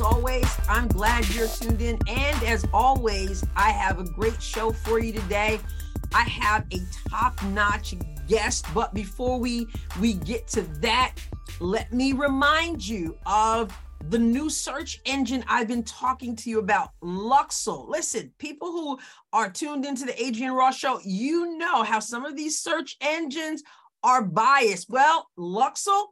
[0.00, 1.98] as always, I'm glad you're tuned in.
[2.08, 5.60] And as always, I have a great show for you today.
[6.14, 6.78] I have a
[7.10, 7.96] top-notch
[8.26, 9.66] guest, but before we
[10.00, 11.16] we get to that,
[11.60, 13.76] let me remind you of
[14.08, 17.86] the new search engine I've been talking to you about, Luxxle.
[17.86, 18.98] Listen, people who
[19.34, 23.62] are tuned into the Adrienne Ross show, you know how some of these search engines
[24.02, 24.88] are biased.
[24.88, 26.06] Well, Luxxle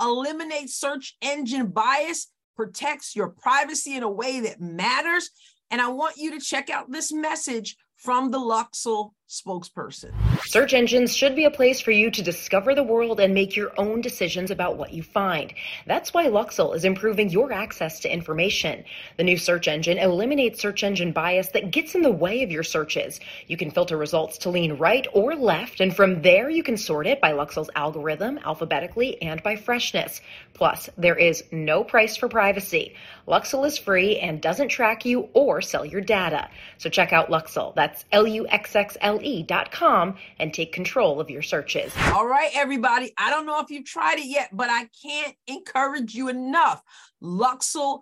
[0.00, 5.30] eliminates search engine bias, protects your privacy in a way that matters.
[5.70, 10.12] And I want you to check out this message from the Luxxle spokesperson.
[10.44, 13.72] Search engines should be a place for you to discover the world and make your
[13.78, 15.52] own decisions about what you find.
[15.86, 18.84] That's why Luxxle is improving your access to information.
[19.16, 22.62] The new search engine eliminates search engine bias that gets in the way of your
[22.62, 23.18] searches.
[23.46, 27.06] You can filter results to lean right or left, and from there you can sort
[27.06, 30.20] it by Luxxle's algorithm, alphabetically, and by freshness.
[30.52, 32.94] Plus, there is no price for privacy.
[33.26, 36.48] Luxxle is free and doesn't track you or sell your data.
[36.78, 37.74] So check out Luxxle.
[37.74, 41.92] That's L U X X L E.com and take control of your searches.
[42.12, 43.12] All right, everybody.
[43.18, 46.82] I don't know if you've tried it yet, but I can't encourage you enough.
[47.22, 48.00] Luxxle.com.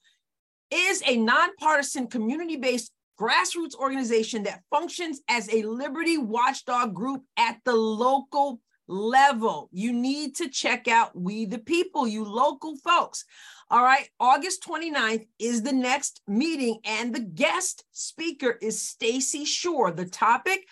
[0.70, 7.58] is a nonpartisan community based grassroots organization that functions as a liberty watchdog group at
[7.64, 9.68] the local level.
[9.72, 13.24] You need to check out We the People, you local folks.
[13.70, 19.90] All right, August 29th is the next meeting, and the guest speaker is Stacy Shore.
[19.90, 20.66] The topic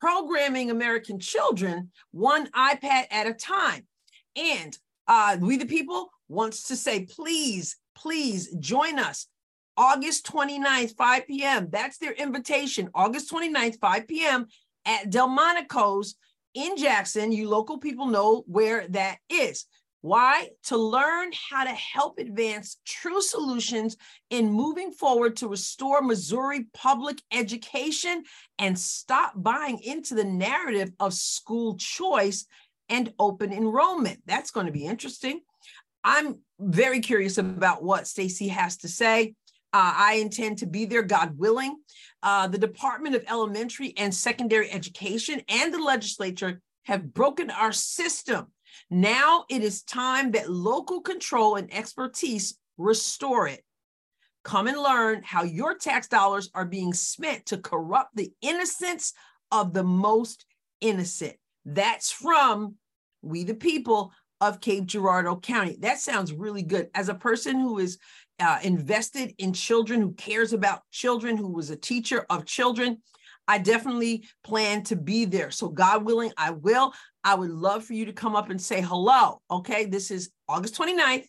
[0.00, 3.86] programming American children one iPad at a time.
[4.34, 9.26] And uh, We the People wants to say, please, please join us.
[9.76, 11.68] August 29th, 5 p.m.
[11.70, 12.90] That's their invitation.
[12.94, 14.46] August 29th, 5 p.m.
[14.84, 16.16] at Delmonico's
[16.54, 17.32] in Jackson.
[17.32, 19.66] You local people know where that is.
[20.00, 20.50] Why?
[20.64, 23.96] To learn how to help advance true solutions
[24.30, 28.22] in moving forward to restore Missouri public education
[28.58, 32.46] and stop buying into the narrative of school choice
[32.88, 34.22] and open enrollment.
[34.26, 35.40] That's going to be interesting.
[36.04, 39.34] I'm very curious about what Stacy has to say.
[39.72, 41.76] Uh, I intend to be there, God willing.
[42.22, 48.46] Uh, the Department of Elementary and Secondary Education and the legislature have broken our system.
[48.90, 53.62] Now it is time that local control and expertise restore it.
[54.44, 59.12] Come and learn how your tax dollars are being spent to corrupt the innocence
[59.52, 60.46] of the most
[60.80, 61.36] innocent.
[61.64, 62.74] That's from
[63.22, 65.76] We the People of Cape Girardeau County.
[65.80, 66.88] That sounds really good.
[66.94, 67.98] As a person who is
[68.40, 72.98] uh, invested in children, who cares about children, who was a teacher of children,
[73.48, 75.50] I definitely plan to be there.
[75.50, 76.92] So, God willing, I will.
[77.24, 79.40] I would love for you to come up and say hello.
[79.50, 79.86] Okay.
[79.86, 81.26] This is August 29th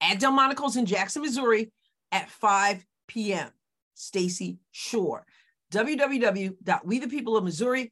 [0.00, 1.72] at Delmonico's in Jackson, Missouri
[2.12, 3.50] at 5 p.m.
[3.94, 5.26] Stacy Shore.
[5.72, 7.90] www.wethepeopleofmissouri.com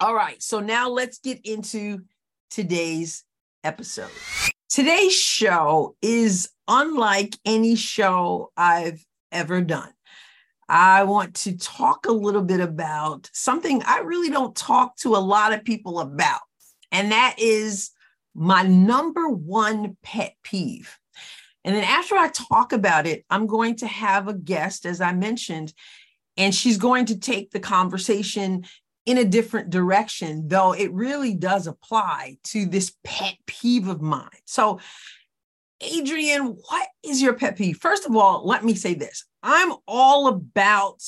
[0.00, 2.02] All right, so now let's get into
[2.50, 3.24] today's
[3.64, 4.10] episode.
[4.68, 9.92] Today's show is unlike any show I've ever done.
[10.68, 15.18] I want to talk a little bit about something I really don't talk to a
[15.18, 16.40] lot of people about,
[16.90, 17.90] and that is
[18.34, 20.98] my number one pet peeve.
[21.64, 25.12] And then after I talk about it, I'm going to have a guest, as I
[25.12, 25.72] mentioned,
[26.36, 28.64] and she's going to take the conversation
[29.04, 34.28] in a different direction, though it really does apply to this pet peeve of mine.
[34.44, 34.80] So,
[35.82, 37.78] Adrienne, what is your pet peeve?
[37.78, 41.02] First of all, let me say this I'm all about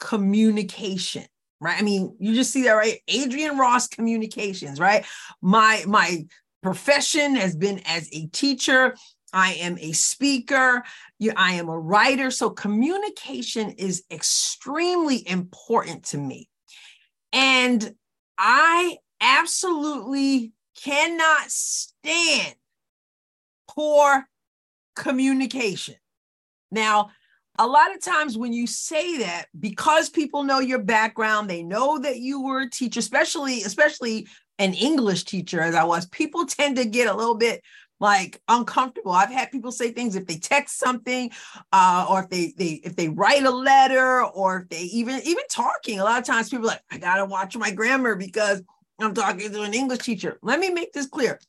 [0.00, 1.24] communication
[1.60, 1.78] right?
[1.78, 3.00] I mean you just see that right?
[3.12, 5.04] Adrienne ross communications right?
[5.40, 6.26] My my
[6.62, 8.94] profession has been as a teacher.
[9.32, 10.84] I am a speaker.
[11.36, 12.30] I am a writer.
[12.30, 16.48] So communication is extremely important to me.
[17.32, 17.94] And
[18.38, 20.52] i absolutely
[20.82, 22.54] cannot stand
[23.68, 24.28] poor
[24.94, 25.96] communication.
[26.70, 27.10] Now
[27.58, 31.98] a lot of times when you say that because people know your background they know
[31.98, 34.26] that you were a teacher especially especially
[34.58, 37.62] an English teacher as I was, people tend to get a little bit
[38.00, 39.12] like uncomfortable.
[39.12, 41.30] I've had people say things if they text something,
[41.72, 45.44] uh, or if they they if they write a letter, or if they even even
[45.50, 46.00] talking.
[46.00, 48.62] A lot of times people like, I gotta watch my grammar because
[49.00, 50.38] I'm talking to an English teacher.
[50.42, 51.40] Let me make this clear.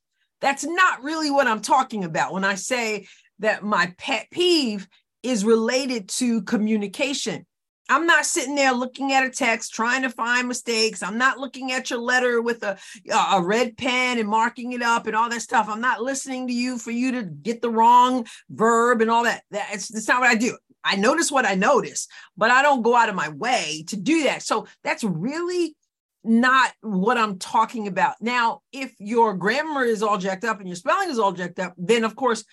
[0.42, 3.08] That's not really what I'm talking about when I say
[3.40, 4.88] that my pet peeve
[5.26, 7.46] is related to communication.
[7.88, 11.04] I'm not sitting there looking at a text trying to find mistakes.
[11.04, 12.78] I'm not looking at your letter with a
[13.14, 15.68] a red pen and marking it up and all that stuff.
[15.70, 19.44] I'm not listening to you for you to get the wrong verb and all that.
[19.52, 20.58] That's, that's not what I do.
[20.84, 22.08] I notice what I notice,
[22.38, 24.44] but I don't go out of my way to do that.
[24.44, 25.76] So that's really
[26.24, 28.16] not what I'm talking about.
[28.20, 31.74] Now, if your grammar is all jacked up and your spelling is all jacked up,
[31.78, 32.44] then of course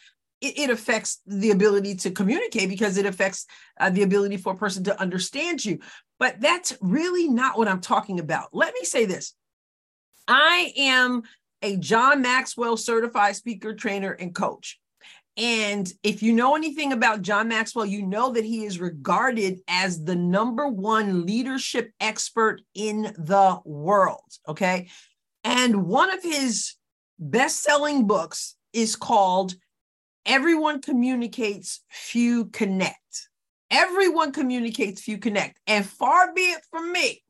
[0.42, 3.46] it, it affects the ability to communicate because it affects
[3.80, 5.78] uh, the ability for a person to understand you.
[6.18, 8.48] But that's really not what I'm talking about.
[8.52, 9.34] Let me say this
[10.28, 11.22] I am
[11.62, 14.78] a John Maxwell certified speaker, trainer, and coach.
[15.36, 20.04] And if you know anything about John Maxwell, you know that he is regarded as
[20.04, 24.20] the number one leadership expert in the world.
[24.46, 24.88] Okay.
[25.42, 26.74] And one of his
[27.18, 29.54] best selling books is called
[30.26, 33.28] everyone communicates, few connect.
[33.70, 35.58] Everyone communicates, few connect.
[35.66, 37.22] And far be it from me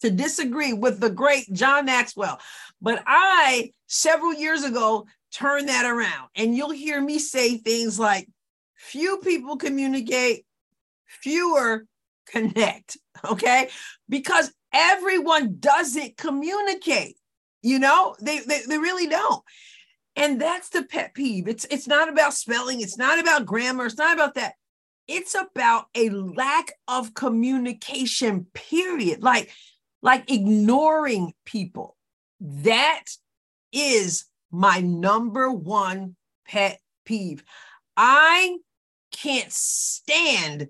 [0.00, 2.38] to disagree with the great John Maxwell.
[2.80, 6.28] But I, several years ago, turned that around.
[6.36, 8.28] And you'll hear me say things like
[8.76, 10.44] few people communicate,
[11.06, 11.86] fewer
[12.26, 12.96] connect.
[13.24, 13.70] Okay.
[14.06, 17.16] Because everyone doesn't communicate.
[17.62, 19.42] You know, they, they, they really don't.
[20.16, 21.48] And that's the pet peeve.
[21.48, 24.54] It's it's not about spelling, it's not about grammar, it's not about that.
[25.06, 29.22] It's about a lack of communication, period.
[29.22, 29.50] Like
[30.02, 31.96] like ignoring people.
[32.40, 33.04] That
[33.72, 36.14] is my number one
[36.46, 37.42] pet peeve.
[37.96, 38.58] I
[39.10, 40.68] can't stand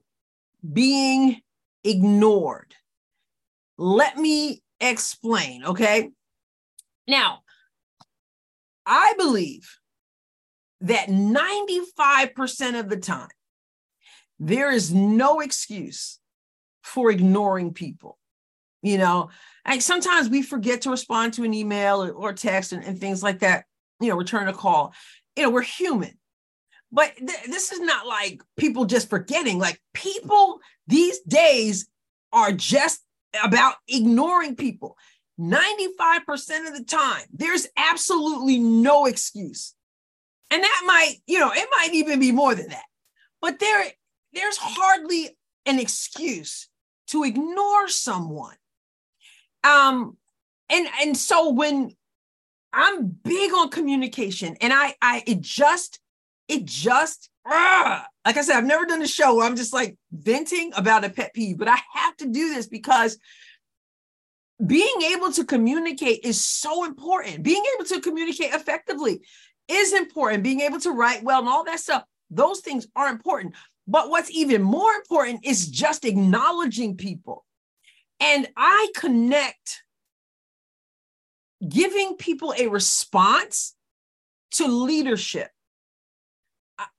[0.73, 1.41] being
[1.83, 2.75] ignored.
[3.77, 6.11] Let me explain, okay?
[7.07, 7.44] Now,
[8.87, 9.79] I believe
[10.83, 13.29] that 95% of the time,
[14.39, 16.19] there is no excuse
[16.83, 18.19] for ignoring people.
[18.83, 19.31] You know,
[19.67, 23.23] like sometimes we forget to respond to an email or, or text and, and, things
[23.23, 23.65] like that,
[23.99, 24.93] you know, return a call.
[25.37, 26.19] You know, we're human.
[26.93, 29.59] But th- this is not like people just forgetting.
[29.59, 31.89] Like people these days
[32.31, 33.01] are just
[33.43, 34.99] about ignoring people.
[35.41, 39.75] 95% of the time, there's absolutely no excuse.
[40.51, 42.85] And that might, you know, it might even be more than that.
[43.41, 43.85] But there,
[44.33, 45.37] there's hardly
[45.67, 46.69] an excuse
[47.09, 48.57] to ignore someone.
[49.63, 50.17] Um,
[50.71, 51.95] and and so when
[52.73, 56.01] I'm big on communication, and I I it just
[56.49, 59.97] it just uh, like I said, I've never done a show where I'm just like
[60.13, 63.19] venting about a pet peeve, but I have to do this because
[64.65, 67.43] being able to communicate is so important.
[67.43, 69.23] Being able to communicate effectively
[69.69, 70.43] is important.
[70.43, 73.55] Being able to write well and all that stuff, those things are important.
[73.87, 77.45] But what's even more important is just acknowledging people.
[78.21, 79.83] And I connect
[81.67, 83.75] giving people a response
[84.53, 85.51] to leadership.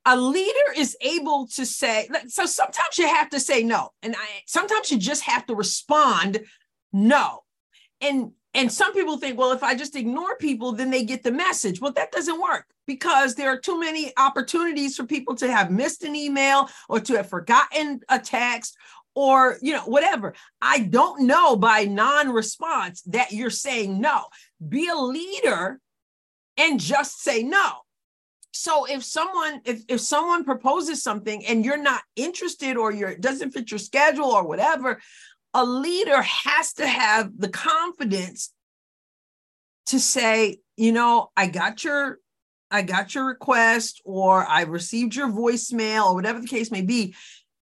[0.06, 3.90] A leader is able to say, so sometimes you have to say no.
[4.02, 6.42] And I, sometimes you just have to respond
[6.94, 7.45] no
[8.02, 11.32] and and some people think well if i just ignore people then they get the
[11.32, 11.80] message.
[11.82, 16.04] Well that doesn't work because there are too many opportunities for people to have missed
[16.04, 18.78] an email or to have forgotten a text
[19.16, 20.34] or you know whatever.
[20.62, 24.25] I don't know by non-response that you're saying no.
[24.68, 25.80] Be a leader
[26.58, 27.72] and just say no.
[28.52, 33.22] So if someone if, if someone proposes something and you're not interested or you're it
[33.22, 35.02] doesn't fit your schedule or whatever
[35.56, 38.52] a leader has to have the confidence
[39.86, 42.20] to say, you know, I got your
[42.70, 47.16] I got your request or I received your voicemail or whatever the case may be.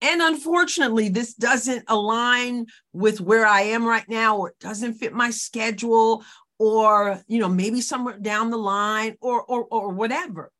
[0.01, 5.13] And unfortunately, this doesn't align with where I am right now, or it doesn't fit
[5.13, 6.24] my schedule,
[6.57, 10.51] or you know, maybe somewhere down the line, or or or whatever.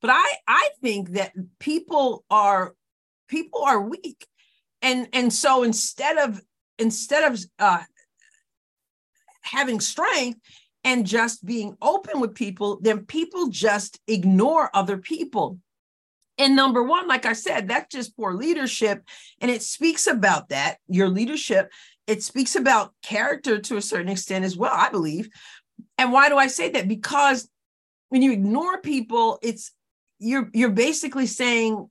[0.00, 2.74] But I I think that people are
[3.28, 4.26] people are weak.
[4.82, 6.40] And and so instead of
[6.80, 7.82] instead of uh,
[9.42, 10.40] having strength
[10.82, 15.58] and just being open with people, then people just ignore other people.
[16.38, 19.04] And number one, like I said, that's just poor leadership.
[19.40, 21.70] And it speaks about that, your leadership.
[22.06, 25.28] It speaks about character to a certain extent as well, I believe.
[25.98, 26.88] And why do I say that?
[26.88, 27.48] Because
[28.08, 29.72] when you ignore people, it's
[30.18, 31.88] you're you're basically saying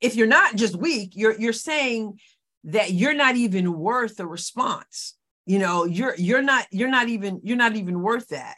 [0.00, 2.18] if you're not just weak, you're you're saying
[2.64, 5.14] that you're not even worth a response.
[5.46, 8.56] You know, you're you're not you're not even you're not even worth that.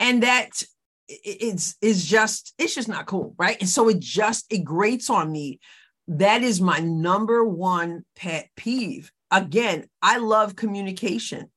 [0.00, 0.62] And that
[1.08, 3.56] it's is just it's just not cool, right?
[3.60, 5.60] And so it just it grates on me.
[6.06, 9.10] That is my number one pet peeve.
[9.30, 11.50] Again, I love communication.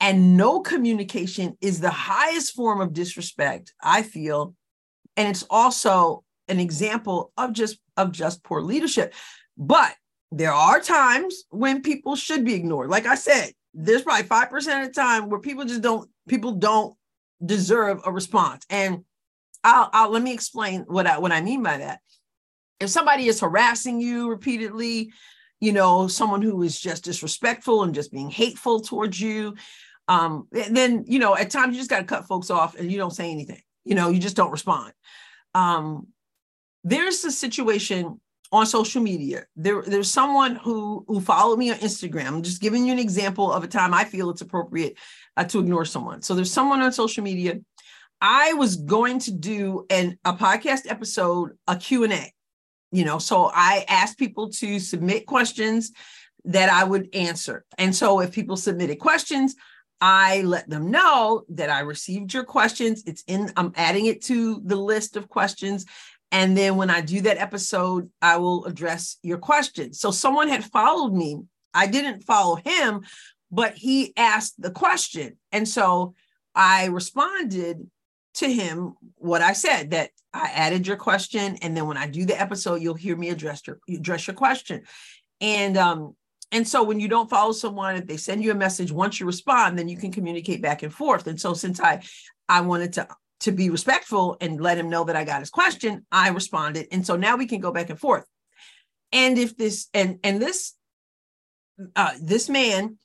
[0.00, 4.54] And no communication is the highest form of disrespect, I feel.
[5.16, 9.14] And it's also an example of just of just poor leadership.
[9.56, 9.94] But
[10.32, 12.88] there are times when people should be ignored.
[12.88, 16.96] Like I said, there's probably 5% of the time where people just don't people don't
[17.44, 18.64] deserve a response.
[18.70, 19.04] And
[19.62, 22.00] I'll, I'll let me explain what I what I mean by that.
[22.80, 25.12] If somebody is harassing you repeatedly,
[25.60, 29.54] you know, someone who is just disrespectful and just being hateful towards you,
[30.08, 32.96] um, then you know, at times you just got to cut folks off and you
[32.96, 33.60] don't say anything.
[33.84, 34.92] You know, you just don't respond.
[35.54, 36.08] Um,
[36.84, 38.18] there's a situation
[38.52, 39.46] on social media.
[39.56, 42.26] There, there's someone who who followed me on Instagram.
[42.28, 44.98] I'm just giving you an example of a time I feel it's appropriate
[45.36, 46.22] uh, to ignore someone.
[46.22, 47.60] So there's someone on social media.
[48.20, 52.32] I was going to do an a podcast episode, a Q&A.
[52.92, 55.90] You know, so I asked people to submit questions
[56.44, 57.64] that I would answer.
[57.78, 59.56] And so if people submitted questions,
[60.00, 63.04] I let them know that I received your questions.
[63.06, 65.86] It's in, I'm adding it to the list of questions.
[66.32, 70.00] And then when I do that episode, I will address your questions.
[70.00, 71.42] So someone had followed me.
[71.74, 73.02] I didn't follow him,
[73.50, 75.36] but he asked the question.
[75.52, 76.14] And so
[76.54, 77.86] I responded
[78.34, 81.58] to him what I said that I added your question.
[81.60, 84.82] And then when I do the episode, you'll hear me address your address your question.
[85.42, 86.16] And um,
[86.50, 89.26] and so when you don't follow someone, if they send you a message, once you
[89.26, 91.26] respond, then you can communicate back and forth.
[91.26, 92.02] And so since I
[92.48, 93.08] I wanted to
[93.42, 96.86] to be respectful and let him know that I got his question, I responded.
[96.92, 98.24] And so now we can go back and forth.
[99.12, 100.74] And if this and and this
[101.96, 102.96] uh this man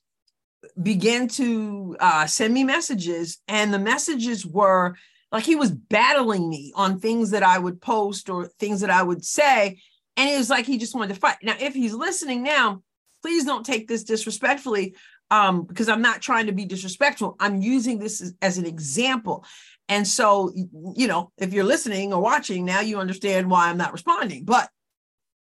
[0.81, 4.95] began to uh send me messages and the messages were
[5.31, 9.03] like he was battling me on things that I would post or things that I
[9.03, 9.79] would say
[10.15, 11.37] and it was like he just wanted to fight.
[11.43, 12.83] Now if he's listening now,
[13.21, 14.95] please don't take this disrespectfully
[15.29, 17.35] um, because I'm not trying to be disrespectful.
[17.39, 19.45] I'm using this as, as, an example.
[19.89, 20.51] And so,
[20.95, 24.43] you know, if you're listening or watching now, you understand why I'm not responding.
[24.43, 24.69] But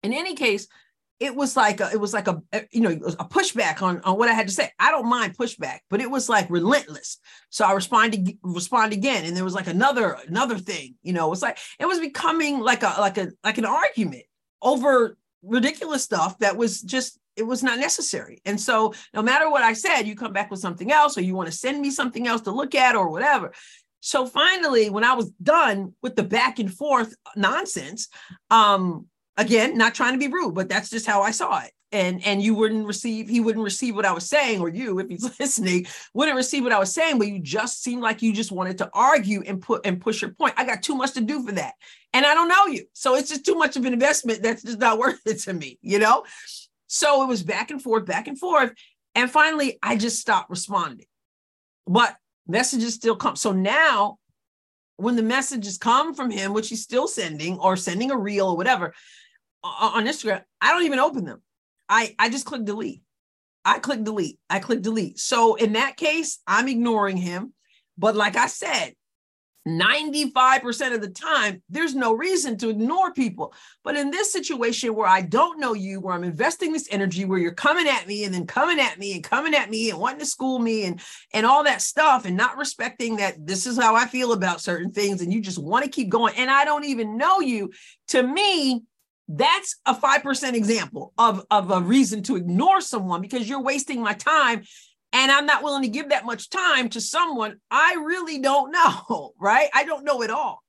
[0.02, 0.66] in any case,
[1.20, 2.42] it was like a, it was like a
[2.72, 4.70] you know a pushback on on what I had to say.
[4.78, 7.18] I don't mind pushback, but it was like relentless.
[7.50, 10.94] So I responded respond again, and there was like another another thing.
[11.02, 14.24] You know, it was like it was becoming like a like a like an argument
[14.62, 18.40] over ridiculous stuff that was just it was not necessary.
[18.44, 21.34] And so no matter what I said, you come back with something else or you
[21.34, 23.52] want to send me something else to look at or whatever.
[24.00, 28.08] So finally, when I was done with the back and forth nonsense,
[28.50, 31.72] um, again, not trying to be rude, but that's just how I saw it.
[31.92, 35.08] And and you wouldn't receive, he wouldn't receive what I was saying, or you, if
[35.08, 38.52] he's listening, wouldn't receive what I was saying, but you just seemed like you just
[38.52, 40.54] wanted to argue and put and push your point.
[40.56, 41.74] I got too much to do for that.
[42.12, 42.86] And I don't know you.
[42.92, 45.78] So it's just too much of an investment that's just not worth it to me,
[45.82, 46.24] you know?
[46.86, 48.72] So it was back and forth, back and forth.
[49.14, 51.06] And finally, I just stopped responding.
[51.86, 52.16] But
[52.50, 53.36] messages still come.
[53.36, 54.18] So now,
[54.96, 58.56] when the messages come from him, which he's still sending or sending a reel or
[58.56, 58.92] whatever
[59.62, 61.42] on Instagram, I don't even open them.
[61.88, 63.02] I, I just click delete.
[63.64, 64.38] I click delete.
[64.48, 65.18] I click delete.
[65.18, 67.52] So in that case, I'm ignoring him.
[67.98, 68.94] But like I said,
[69.68, 73.52] 95% of the time, there's no reason to ignore people.
[73.84, 77.38] But in this situation where I don't know you, where I'm investing this energy, where
[77.38, 80.20] you're coming at me and then coming at me and coming at me and wanting
[80.20, 81.00] to school me and,
[81.34, 84.92] and all that stuff and not respecting that this is how I feel about certain
[84.92, 87.70] things and you just want to keep going and I don't even know you,
[88.08, 88.82] to me,
[89.28, 94.14] that's a 5% example of, of a reason to ignore someone because you're wasting my
[94.14, 94.62] time
[95.12, 99.32] and I'm not willing to give that much time to someone I really don't know,
[99.40, 99.68] right?
[99.74, 100.62] I don't know at all.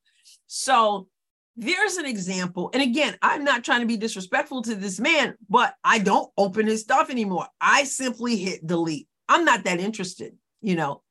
[0.48, 1.08] So
[1.56, 2.70] there's an example.
[2.74, 6.68] And again, I'm not trying to be disrespectful to this man, but I don't open
[6.68, 7.48] his stuff anymore.
[7.60, 9.08] I simply hit delete.
[9.28, 11.04] I'm not that interested, you know.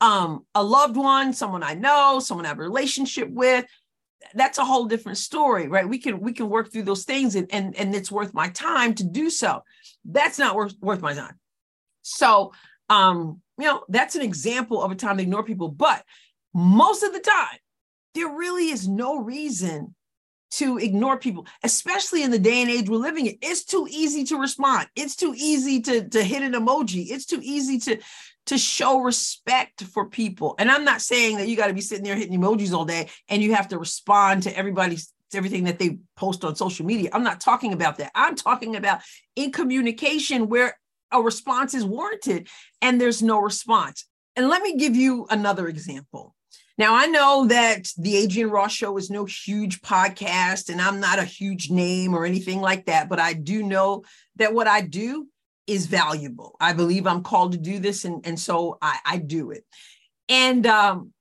[0.00, 3.66] Um, a loved one, someone I know, someone I have a relationship with,
[4.34, 5.88] that's a whole different story, right?
[5.88, 8.94] We can we can work through those things and and, and it's worth my time
[8.94, 9.62] to do so.
[10.04, 11.39] That's not worth worth my time.
[12.16, 12.52] So
[12.90, 15.68] um, you know, that's an example of a time to ignore people.
[15.68, 16.04] But
[16.52, 17.58] most of the time,
[18.14, 19.94] there really is no reason
[20.52, 23.38] to ignore people, especially in the day and age we're living in.
[23.40, 24.88] It's too easy to respond.
[24.96, 27.06] It's too easy to, to hit an emoji.
[27.08, 28.00] It's too easy to
[28.46, 30.56] to show respect for people.
[30.58, 33.08] And I'm not saying that you got to be sitting there hitting emojis all day
[33.28, 37.10] and you have to respond to everybody's everything that they post on social media.
[37.12, 38.10] I'm not talking about that.
[38.14, 39.02] I'm talking about
[39.36, 40.79] in communication where
[41.12, 42.48] a response is warranted
[42.80, 44.06] and there's no response.
[44.36, 46.34] And let me give you another example.
[46.78, 51.18] Now, I know that the Adrienne Ross Show is no huge podcast and I'm not
[51.18, 54.04] a huge name or anything like that, but I do know
[54.36, 55.26] that what I do
[55.66, 56.56] is valuable.
[56.58, 59.64] I believe I'm called to do this, and, and so I, I do it.
[60.28, 61.12] And um,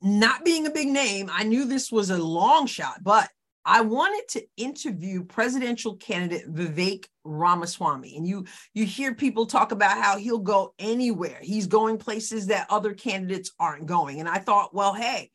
[0.00, 3.28] not being a big name, I knew this was a long shot, but
[3.64, 8.16] I wanted to interview presidential candidate Vivek Ramaswamy.
[8.16, 8.44] And you
[8.74, 11.38] you hear people talk about how he'll go anywhere.
[11.40, 14.20] He's going places that other candidates aren't going.
[14.20, 15.30] And I thought, well, hey,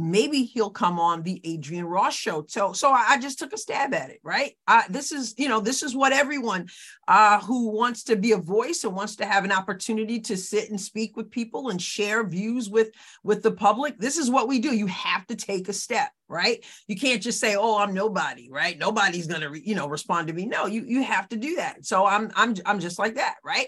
[0.00, 2.44] maybe he'll come on the Adrienne Ross show.
[2.48, 4.56] So, so I, just took a stab at it, right?
[4.66, 6.68] Uh, this is, you know, this is what everyone
[7.06, 10.70] uh, who wants to be a voice and wants to have an opportunity to sit
[10.70, 12.90] and speak with people and share views with
[13.22, 13.98] with the public.
[13.98, 14.74] This is what we do.
[14.74, 16.64] You have to take a step, right?
[16.86, 18.78] You can't just say, "Oh, I'm nobody," right?
[18.78, 20.46] Nobody's gonna, you know, respond to me.
[20.46, 21.84] No, you you have to do that.
[21.84, 23.66] So I'm I'm I'm just like that, right?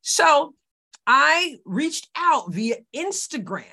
[0.00, 0.54] So
[1.06, 3.64] I reached out via Instagram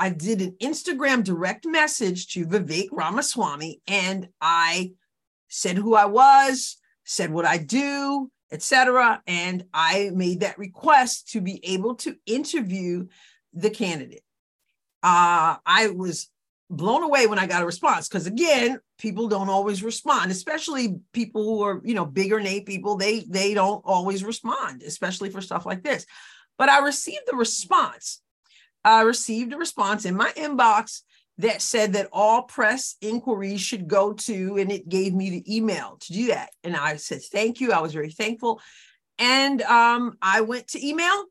[0.00, 4.92] I did an Instagram direct message to Vivek Ramaswamy and I
[5.48, 9.20] said who I was, said what I do, etc.
[9.26, 13.08] And I made that request to be able to interview
[13.52, 14.24] the candidate.
[15.02, 16.30] Uh, I was
[16.70, 21.44] blown away when I got a response because again, people don't always respond, especially people
[21.44, 25.66] who are, you know, bigger name people, they they don't always respond, especially for stuff
[25.66, 26.06] like this.
[26.56, 28.19] But I received the response
[28.84, 31.02] I received a response in my inbox
[31.38, 35.96] that said that all press inquiries should go to, and it gave me the email
[36.00, 36.50] to do that.
[36.64, 37.72] And I said, thank you.
[37.72, 38.60] I was very thankful.
[39.18, 41.24] And um, I went to email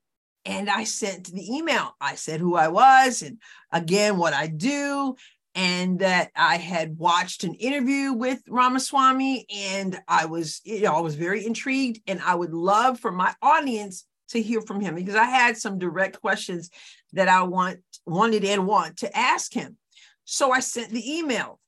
[0.45, 1.95] and I sent the email.
[1.99, 3.37] I said who I was and
[3.71, 5.15] again what I do,
[5.55, 11.01] and that I had watched an interview with Ramaswamy, and I was, you know, I
[11.01, 15.15] was very intrigued, and I would love for my audience to hear from him because
[15.15, 16.69] I had some direct questions
[17.13, 19.77] that I want wanted and want to ask him.
[20.25, 21.59] So I sent the email.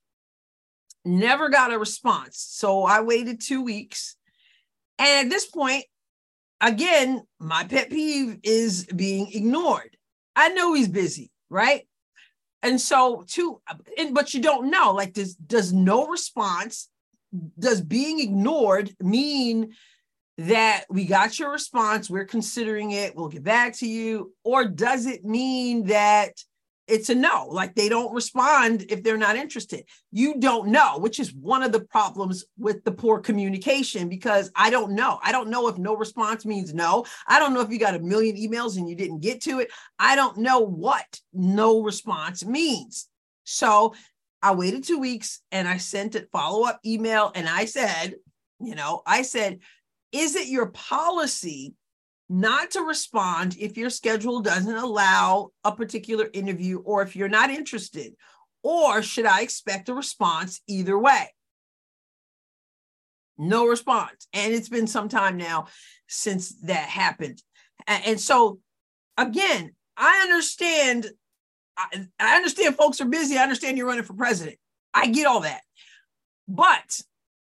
[1.04, 2.38] Never got a response.
[2.38, 4.16] So I waited 2 weeks.
[4.98, 5.84] And at this point,
[6.60, 9.96] again, my pet peeve is being ignored.
[10.36, 11.86] I know he's busy, right?
[12.62, 13.60] And so to
[13.98, 16.88] and but you don't know like does does no response
[17.58, 19.72] does being ignored mean
[20.48, 24.32] that we got your response, we're considering it, we'll get back to you?
[24.44, 26.32] Or does it mean that
[26.88, 29.84] it's a no, like they don't respond if they're not interested?
[30.10, 34.70] You don't know, which is one of the problems with the poor communication because I
[34.70, 35.20] don't know.
[35.22, 37.04] I don't know if no response means no.
[37.28, 39.70] I don't know if you got a million emails and you didn't get to it.
[39.98, 43.08] I don't know what no response means.
[43.44, 43.94] So
[44.42, 48.16] I waited two weeks and I sent a follow up email and I said,
[48.58, 49.60] you know, I said,
[50.12, 51.74] is it your policy
[52.28, 57.50] not to respond if your schedule doesn't allow a particular interview or if you're not
[57.50, 58.14] interested?
[58.62, 61.34] Or should I expect a response either way?
[63.38, 64.28] No response.
[64.32, 65.66] And it's been some time now
[66.06, 67.42] since that happened.
[67.86, 68.60] And so,
[69.18, 71.06] again, I understand.
[71.76, 73.36] I understand folks are busy.
[73.36, 74.58] I understand you're running for president.
[74.94, 75.62] I get all that.
[76.46, 77.00] But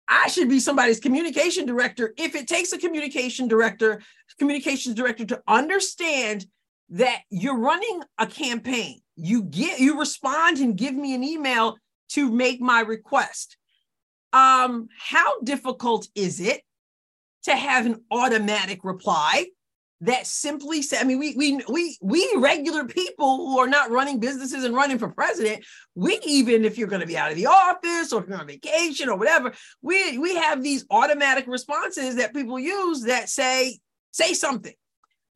[0.08, 4.02] I should be somebody's communication director if it takes a communication director,
[4.38, 6.46] communications director to understand
[6.90, 9.00] that you're running a campaign.
[9.16, 11.76] You get you respond and give me an email
[12.10, 13.56] to make my request.
[14.32, 16.62] Um, how difficult is it
[17.44, 19.46] to have an automatic reply?
[20.02, 24.18] That simply say, I mean, we we we we regular people who are not running
[24.18, 27.46] businesses and running for president, we even if you're going to be out of the
[27.46, 32.34] office or if you're on vacation or whatever, we we have these automatic responses that
[32.34, 33.78] people use that say
[34.10, 34.74] say something.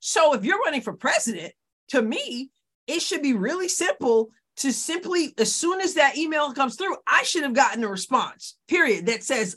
[0.01, 1.53] So if you're running for president,
[1.89, 2.51] to me,
[2.89, 7.23] it should be really simple to simply as soon as that email comes through, I
[7.23, 8.57] should have gotten a response.
[8.67, 9.57] Period that says,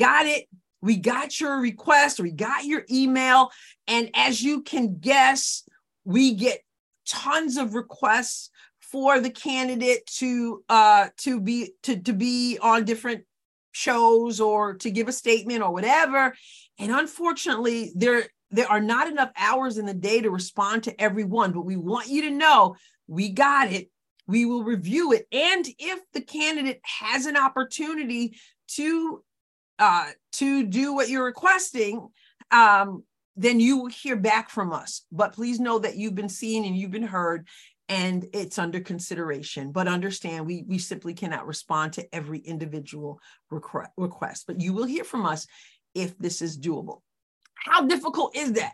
[0.00, 0.48] "Got it,
[0.88, 3.50] we got your request, we got your email.
[3.86, 5.68] And as you can guess,
[6.06, 6.60] we get
[7.06, 8.48] tons of requests
[8.80, 13.24] for the candidate to uh to be to, to be on different
[13.72, 16.34] shows or to give a statement or whatever
[16.78, 21.52] and unfortunately there there are not enough hours in the day to respond to everyone
[21.52, 23.90] but we want you to know we got it
[24.26, 29.22] we will review it and if the candidate has an opportunity to
[29.78, 30.06] uh,
[30.38, 32.08] to do what you're requesting,
[32.50, 33.04] um,
[33.36, 35.02] then you will hear back from us.
[35.12, 37.46] But please know that you've been seen and you've been heard
[37.88, 39.72] and it's under consideration.
[39.72, 43.20] But understand we, we simply cannot respond to every individual
[43.50, 45.46] request, but you will hear from us
[45.94, 47.00] if this is doable.
[47.54, 48.72] How difficult is that?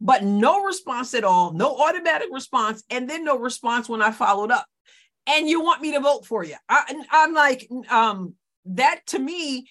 [0.00, 4.50] But no response at all, no automatic response, and then no response when I followed
[4.50, 4.66] up.
[5.26, 6.56] And you want me to vote for you.
[6.68, 8.34] I, I'm like, um,
[8.66, 9.66] that to me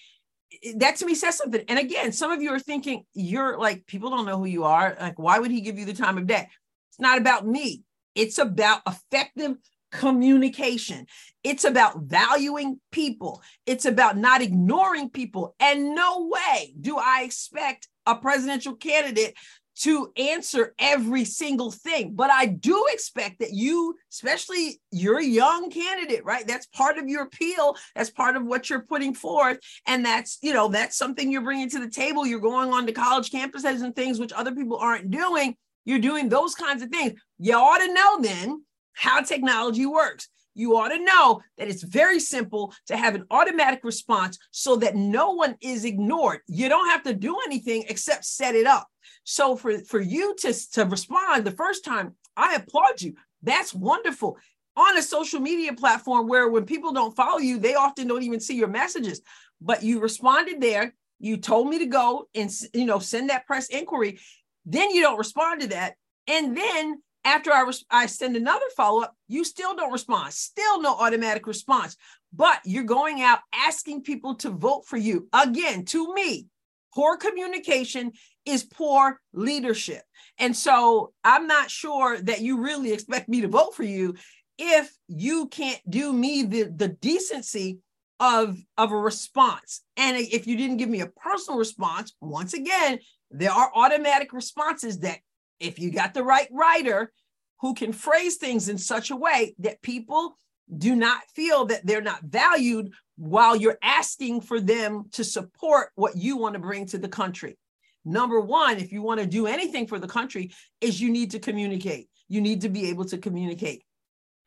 [0.76, 1.62] that to me says something.
[1.68, 4.96] And again, some of you are thinking, you're like, people don't know who you are.
[5.00, 6.48] Like, why would he give you the time of day?
[6.90, 7.82] It's not about me.
[8.14, 9.56] It's about effective
[9.90, 11.06] communication.
[11.42, 13.42] It's about valuing people.
[13.66, 15.54] It's about not ignoring people.
[15.60, 19.34] And no way do I expect a presidential candidate
[19.80, 22.14] to answer every single thing.
[22.14, 26.46] But I do expect that you, especially you're a young candidate, right?
[26.46, 27.76] That's part of your appeal.
[27.94, 29.58] That's part of what you're putting forth.
[29.86, 32.26] And that's, you know, that's something you're bringing to the table.
[32.26, 35.56] You're going on to college campuses and things which other people aren't doing.
[35.84, 37.20] You're doing those kinds of things.
[37.38, 40.28] You ought to know then how technology works.
[40.54, 44.96] You ought to know that it's very simple to have an automatic response so that
[44.96, 46.40] no one is ignored.
[46.46, 48.88] You don't have to do anything except set it up.
[49.24, 53.14] So for, for you to, to respond the first time, I applaud you.
[53.42, 54.38] That's wonderful.
[54.76, 58.40] On a social media platform where when people don't follow you, they often don't even
[58.40, 59.20] see your messages.
[59.60, 60.94] But you responded there.
[61.20, 64.18] You told me to go and you know send that press inquiry.
[64.66, 65.94] Then you don't respond to that.
[66.26, 70.32] And then after I, res- I send another follow up, you still don't respond.
[70.32, 71.96] Still no automatic response.
[72.32, 75.28] But you're going out asking people to vote for you.
[75.32, 76.46] Again, to me,
[76.94, 78.12] poor communication
[78.44, 80.02] is poor leadership.
[80.38, 84.14] And so I'm not sure that you really expect me to vote for you
[84.58, 87.78] if you can't do me the, the decency
[88.20, 89.82] of, of a response.
[89.96, 92.98] And if you didn't give me a personal response, once again,
[93.30, 95.18] there are automatic responses that
[95.60, 97.12] if you got the right writer
[97.60, 100.38] who can phrase things in such a way that people
[100.78, 106.16] do not feel that they're not valued while you're asking for them to support what
[106.16, 107.56] you want to bring to the country.
[108.04, 111.38] Number one, if you want to do anything for the country, is you need to
[111.38, 112.08] communicate.
[112.28, 113.84] You need to be able to communicate.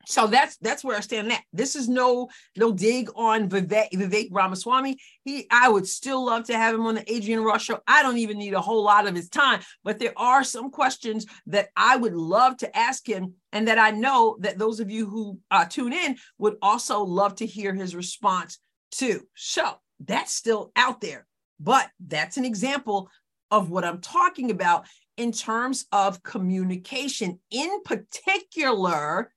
[0.08, 1.42] So that's that's where I stand at.
[1.52, 4.96] This is no no dig on Vivek, Vivek Ramaswamy.
[5.22, 7.80] He I would still love to have him on the Adrienne Ross show.
[7.86, 11.26] I don't even need a whole lot of his time, but there are some questions
[11.48, 15.06] that I would love to ask him, and that I know that those of you
[15.06, 18.58] who uh, tune in would also love to hear his response
[18.92, 19.20] to.
[19.36, 21.26] So that's still out there,
[21.60, 23.10] but that's an example
[23.50, 24.86] of what I'm talking about
[25.18, 29.32] in terms of communication, in particular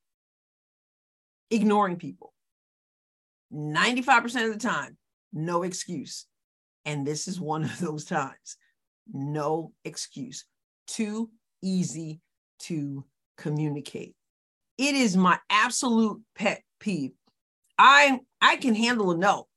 [1.52, 2.34] ignoring people.
[3.54, 4.98] 95% of the time,
[5.34, 6.26] no excuse.
[6.86, 8.58] And this is one of those times.
[9.12, 10.46] No excuse.
[10.88, 11.30] Too
[11.62, 12.22] easy
[12.60, 13.06] to
[13.38, 14.16] communicate.
[14.78, 17.12] It is my absolute pet peeve.
[17.78, 19.48] I I can handle a no.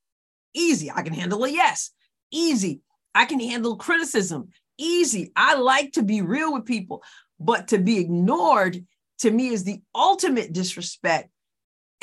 [0.54, 0.90] Easy.
[0.90, 1.90] I can handle a yes.
[2.30, 2.80] Easy.
[3.14, 4.48] I can handle criticism.
[4.76, 5.32] Easy.
[5.36, 7.02] I like to be real with people,
[7.38, 8.84] but to be ignored
[9.20, 11.30] to me is the ultimate disrespect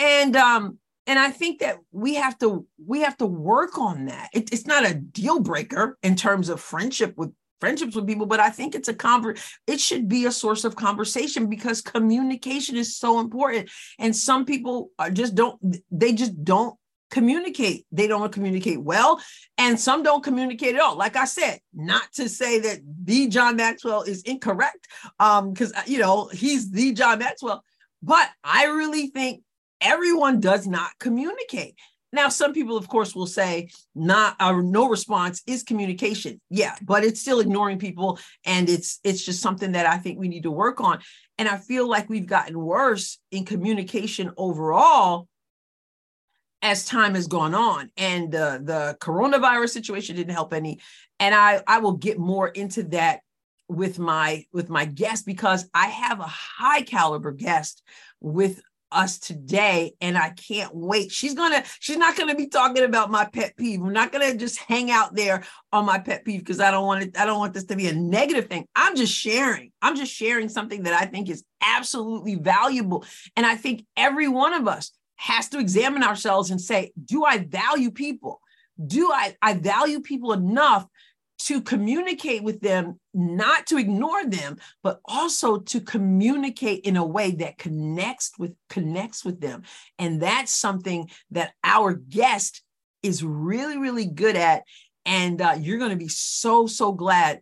[0.01, 4.29] and um and i think that we have to we have to work on that.
[4.33, 8.39] It, it's not a deal breaker in terms of friendship with friendships with people but
[8.39, 12.97] i think it's a conver- it should be a source of conversation because communication is
[12.97, 13.69] so important.
[13.99, 15.59] And some people are just don't
[15.91, 16.75] they just don't
[17.11, 17.85] communicate.
[17.91, 19.21] They don't communicate well
[19.57, 20.95] and some don't communicate at all.
[20.95, 24.87] Like i said not to say that the john maxwell is incorrect
[25.19, 27.63] um because you know he's the john maxwell
[28.01, 29.43] but i really think
[29.81, 31.75] everyone does not communicate.
[32.13, 36.41] Now, some people, of course, will say not or uh, no response is communication.
[36.49, 40.27] Yeah, but it's still ignoring people, and it's it's just something that I think we
[40.27, 40.99] need to work on.
[41.37, 45.27] And I feel like we've gotten worse in communication overall
[46.61, 47.89] as time has gone on.
[47.97, 50.79] And uh, the coronavirus situation didn't help any.
[51.19, 53.21] And I I will get more into that
[53.69, 57.83] with my with my guest because I have a high caliber guest
[58.19, 61.11] with us today and I can't wait.
[61.11, 63.81] She's to she's not to be talking about my pet peeve.
[63.81, 67.03] We're not to just hang out there on my pet peeve because I don't want
[67.03, 68.67] it I don't want this to be a negative thing.
[68.75, 69.71] I'm just sharing.
[69.81, 74.53] I'm just sharing something that I think is absolutely valuable and I think every one
[74.53, 78.41] of us has to examine ourselves and say, do I value people?
[78.85, 80.87] Do I I value people enough
[81.45, 87.31] to communicate with them, not to ignore them, but also to communicate in a way
[87.31, 89.63] that connects with connects with them.
[89.99, 92.61] And that's something that our guest
[93.03, 94.63] is really, really good at.
[95.05, 97.41] And uh, you're going to be so, so glad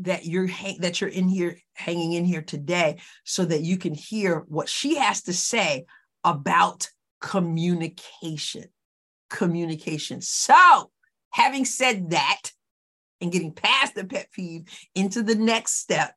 [0.00, 4.44] that you're that you're in here hanging in here today so that you can hear
[4.48, 5.84] what she has to say
[6.24, 6.88] about
[7.20, 8.64] communication
[9.28, 10.90] communication so
[11.30, 12.50] having said that
[13.20, 16.14] and getting past the pet peeve into the next step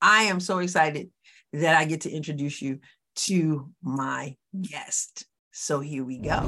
[0.00, 1.10] i am so excited
[1.52, 2.80] that i get to introduce you
[3.14, 6.46] to my guest so here we go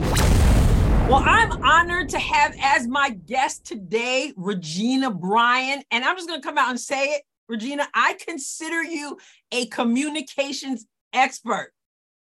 [1.08, 5.82] well, I'm honored to have as my guest today Regina Bryan.
[5.90, 7.22] And I'm just going to come out and say it.
[7.48, 9.18] Regina, I consider you
[9.50, 11.72] a communications expert.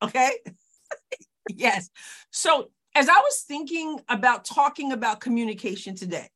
[0.02, 0.32] Okay.
[1.48, 1.88] yes.
[2.32, 6.28] So, as I was thinking about talking about communication today,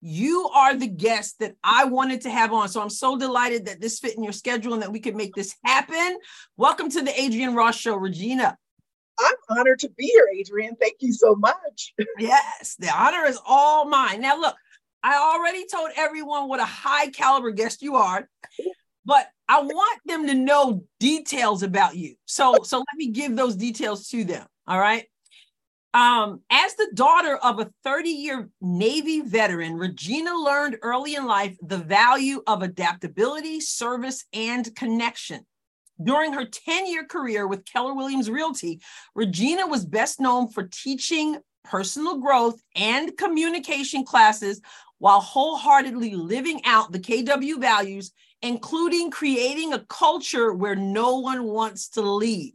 [0.00, 2.68] you are the guest that I wanted to have on.
[2.68, 5.34] So I'm so delighted that this fit in your schedule and that we could make
[5.34, 6.18] this happen.
[6.56, 8.56] Welcome to the Adrienne Ross Show, Regina.
[9.18, 10.76] I'm honored to be here, Adrienne.
[10.76, 11.92] Thank you so much.
[12.18, 14.22] yes, the honor is all mine.
[14.22, 14.56] Now, look,
[15.02, 18.28] I already told everyone what a high caliber guest you are,
[19.04, 22.14] but I want them to know details about you.
[22.24, 24.46] So, so let me give those details to them.
[24.66, 25.09] All right.
[25.92, 31.56] Um, as the daughter of a 30 year Navy veteran, Regina learned early in life
[31.62, 35.44] the value of adaptability, service, and connection.
[36.02, 38.80] During her 10 year career with Keller Williams Realty,
[39.14, 44.60] Regina was best known for teaching personal growth and communication classes
[44.98, 51.88] while wholeheartedly living out the KW values, including creating a culture where no one wants
[51.90, 52.54] to leave.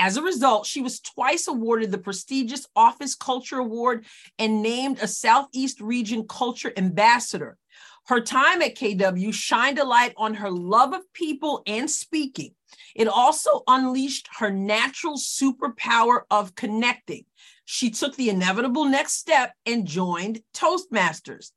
[0.00, 4.06] As a result, she was twice awarded the prestigious Office Culture Award
[4.38, 7.58] and named a Southeast Region Culture Ambassador.
[8.06, 12.54] Her time at KW shined a light on her love of people and speaking.
[12.94, 17.24] It also unleashed her natural superpower of connecting.
[17.64, 21.50] She took the inevitable next step and joined Toastmasters.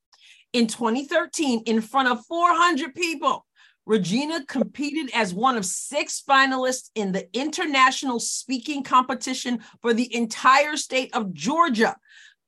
[0.52, 3.46] In 2013, in front of 400 people,
[3.86, 10.76] Regina competed as one of six finalists in the international speaking competition for the entire
[10.76, 11.96] state of Georgia.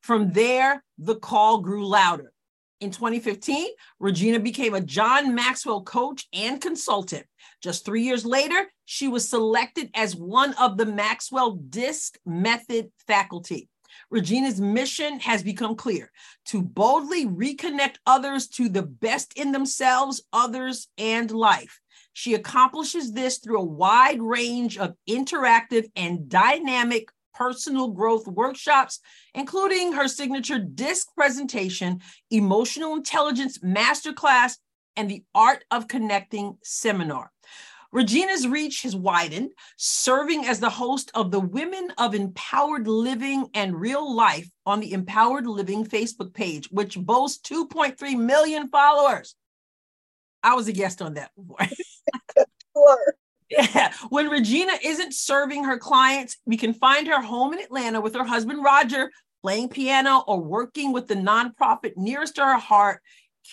[0.01, 2.31] From there, the call grew louder.
[2.81, 3.69] In 2015,
[3.99, 7.25] Regina became a John Maxwell coach and consultant.
[7.61, 13.69] Just three years later, she was selected as one of the Maxwell DISC method faculty.
[14.13, 16.12] Regina's mission has become clear
[16.45, 21.82] to boldly reconnect others to the best in themselves, others, and life.
[22.13, 28.99] She accomplishes this through a wide range of interactive and dynamic personal growth workshops,
[29.34, 31.99] including her signature DISC presentation,
[32.30, 34.58] Emotional Intelligence Masterclass,
[34.95, 37.32] and the Art of Connecting seminar.
[37.93, 43.79] Regina's reach has widened, serving as the host of the Women of Empowered Living and
[43.79, 49.36] Real Life on the Empowered Living Facebook page, which boasts 2.3 million followers.
[50.41, 51.60] I was a guest on that before.
[52.75, 53.15] sure.
[53.47, 53.93] Yeah.
[54.10, 58.23] When Regina isn't serving her clients, we can find her home in Atlanta with her
[58.23, 59.12] husband, Roger,
[59.43, 63.03] playing piano or working with the nonprofit nearest to her heart,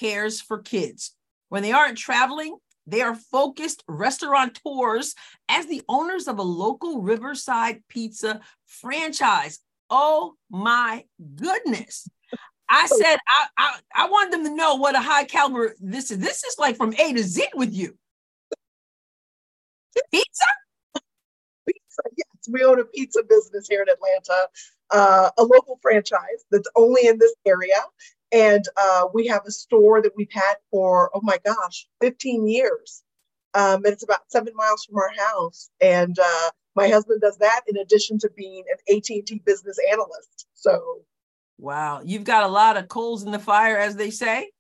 [0.01, 1.15] Cares for Kids.
[1.51, 2.57] When they aren't traveling,
[2.91, 5.15] they are focused restaurateurs
[5.49, 9.61] as the owners of a local Riverside pizza franchise.
[9.89, 11.05] Oh my
[11.37, 12.09] goodness.
[12.69, 16.19] I said I, I, I want them to know what a high caliber this is.
[16.19, 17.97] This is like from A to Z with you.
[20.13, 20.47] Pizza?
[21.67, 22.49] Pizza, yes.
[22.51, 24.49] We own a pizza business here in Atlanta,
[24.91, 27.75] uh, a local franchise that's only in this area.
[28.33, 33.03] And uh, we have a store that we've had for, oh my gosh, 15 years.
[33.55, 35.71] Um, and it's about seven miles from our house.
[35.81, 40.47] And uh, my husband does that in addition to being an AT&T business analyst.
[40.55, 41.01] So,
[41.59, 44.51] wow, you've got a lot of coals in the fire, as they say.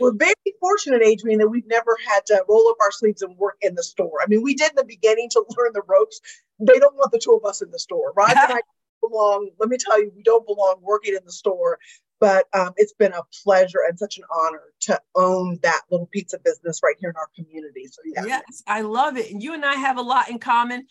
[0.00, 3.56] We're very fortunate, Adrienne, that we've never had to roll up our sleeves and work
[3.60, 4.18] in the store.
[4.22, 6.20] I mean, we did in the beginning to learn the ropes.
[6.58, 8.36] They don't want the two of us in the store, right?
[8.36, 8.60] and I
[9.06, 9.50] belong.
[9.58, 11.78] Let me tell you, we don't belong working in the store
[12.22, 16.38] but um, it's been a pleasure and such an honor to own that little pizza
[16.38, 17.88] business right here in our community.
[17.88, 18.22] So yeah.
[18.24, 19.32] Yes, I love it.
[19.32, 20.86] And you and I have a lot in common.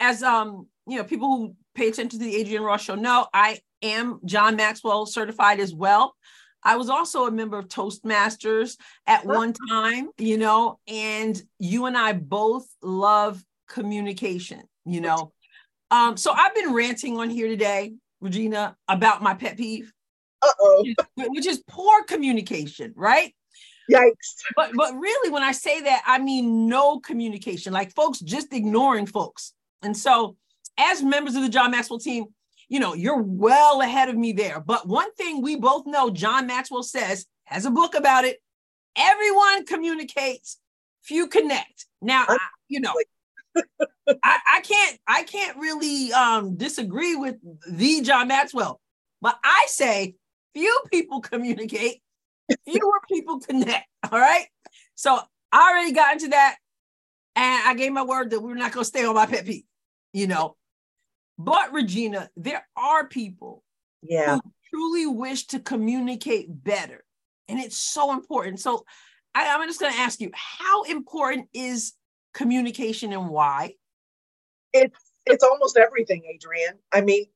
[0.00, 3.58] As um, you know, people who pay attention to the Adrienne Ross show know I
[3.82, 6.14] am John Maxwell certified as well.
[6.64, 11.96] I was also a member of Toastmasters at one time, you know, and you and
[11.96, 15.32] I both love communication, you know.
[15.90, 19.92] Um, so I've been ranting on here today, Regina, about my pet peeve
[20.42, 20.84] uh-oh.
[21.16, 23.34] Which is poor communication, right?
[23.90, 24.36] Yikes.
[24.56, 29.06] But but really, when I say that, I mean no communication, like folks just ignoring
[29.06, 29.52] folks.
[29.82, 30.36] And so,
[30.78, 32.26] as members of the John Maxwell team,
[32.68, 34.60] you know, you're well ahead of me there.
[34.60, 38.38] But one thing we both know, John Maxwell says, has a book about it.
[38.96, 40.58] everyone communicates,
[41.02, 41.86] few connect.
[42.00, 42.94] Now, I, you know,
[44.22, 47.36] I, I can't I can't really um disagree with
[47.68, 48.80] the John Maxwell,
[49.20, 50.14] but I say
[50.54, 52.02] few people communicate,
[52.64, 53.86] fewer people connect.
[54.10, 54.46] All right.
[54.94, 55.18] So
[55.52, 56.56] I already got into that.
[57.36, 59.64] And I gave my word that we're not gonna stay on my pet peeve,
[60.12, 60.56] you know.
[61.38, 63.62] But Regina, there are people
[64.02, 64.34] yeah.
[64.34, 67.04] who truly wish to communicate better.
[67.48, 68.60] And it's so important.
[68.60, 68.84] So
[69.34, 71.94] I, I'm just gonna ask you, how important is
[72.34, 73.74] communication and why?
[74.72, 76.78] It's it's almost everything, Adrienne.
[76.92, 77.26] I mean,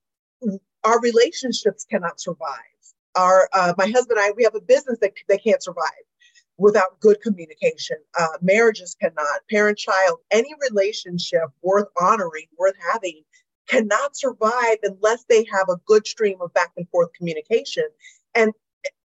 [0.84, 2.73] our relationships cannot survive.
[3.16, 5.90] Our uh, my husband and I, we have a business that they can't survive
[6.56, 7.96] without good communication.
[8.18, 13.22] Uh, marriages cannot, parent child, any relationship worth honoring, worth having,
[13.68, 17.88] cannot survive unless they have a good stream of back and forth communication.
[18.34, 18.52] And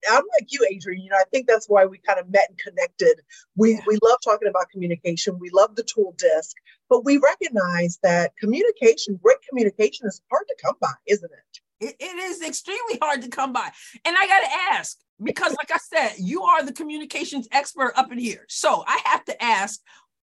[0.09, 1.03] I'm like you, Adrienne.
[1.03, 3.21] You know, I think that's why we kind of met and connected.
[3.55, 3.81] We yeah.
[3.87, 5.39] we love talking about communication.
[5.39, 6.55] We love the tool disc,
[6.89, 11.87] but we recognize that communication, great communication, is hard to come by, isn't it?
[11.87, 13.69] It, it is extremely hard to come by.
[14.03, 18.11] And I got to ask because, like I said, you are the communications expert up
[18.11, 18.45] in here.
[18.49, 19.79] So I have to ask,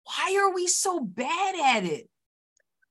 [0.04, 2.10] why are we so bad at it?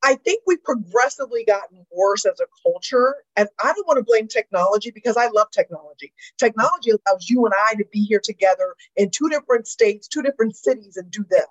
[0.02, 3.16] I think we've progressively gotten worse as a culture.
[3.34, 6.12] And I don't want to blame technology because I love technology.
[6.38, 10.56] Technology allows you and I to be here together in two different states, two different
[10.56, 11.46] cities, and do this.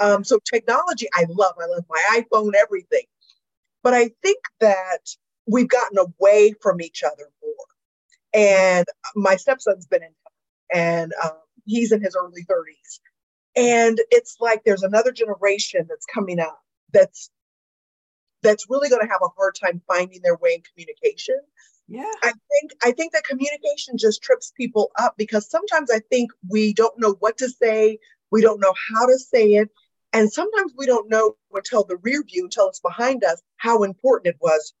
[0.00, 1.54] Um, so, technology, I love.
[1.60, 3.04] I love my iPhone, everything.
[3.82, 5.08] But I think that
[5.46, 7.54] we've gotten away from each other more.
[8.34, 10.10] And my stepson's been in
[10.74, 11.32] and um,
[11.64, 13.00] he's in his early 30s.
[13.54, 16.60] And it's like there's another generation that's coming up
[16.92, 17.30] that's
[18.42, 21.38] that's really going to have a hard time finding their way in communication.
[21.88, 22.10] Yeah.
[22.22, 26.74] I think I think that communication just trips people up because sometimes I think we
[26.74, 27.98] don't know what to say,
[28.30, 29.70] we don't know how to say it,
[30.12, 34.34] and sometimes we don't know until the rear view, until it's behind us, how important
[34.34, 34.72] it was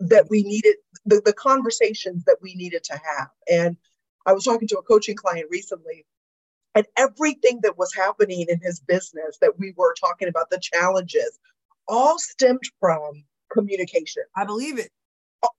[0.00, 3.28] that we needed the, the conversations that we needed to have.
[3.50, 3.76] And
[4.26, 6.06] I was talking to a coaching client recently,
[6.74, 11.38] and everything that was happening in his business that we were talking about, the challenges,
[11.88, 14.22] all stemmed from communication.
[14.36, 14.90] I believe it.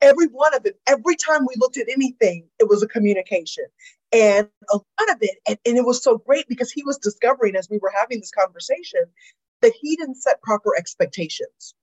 [0.02, 3.66] Every one of it, every time we looked at anything, it was a communication.
[4.12, 7.56] And a lot of it, and, and it was so great because he was discovering
[7.56, 9.02] as we were having this conversation
[9.62, 11.76] that he didn't set proper expectations.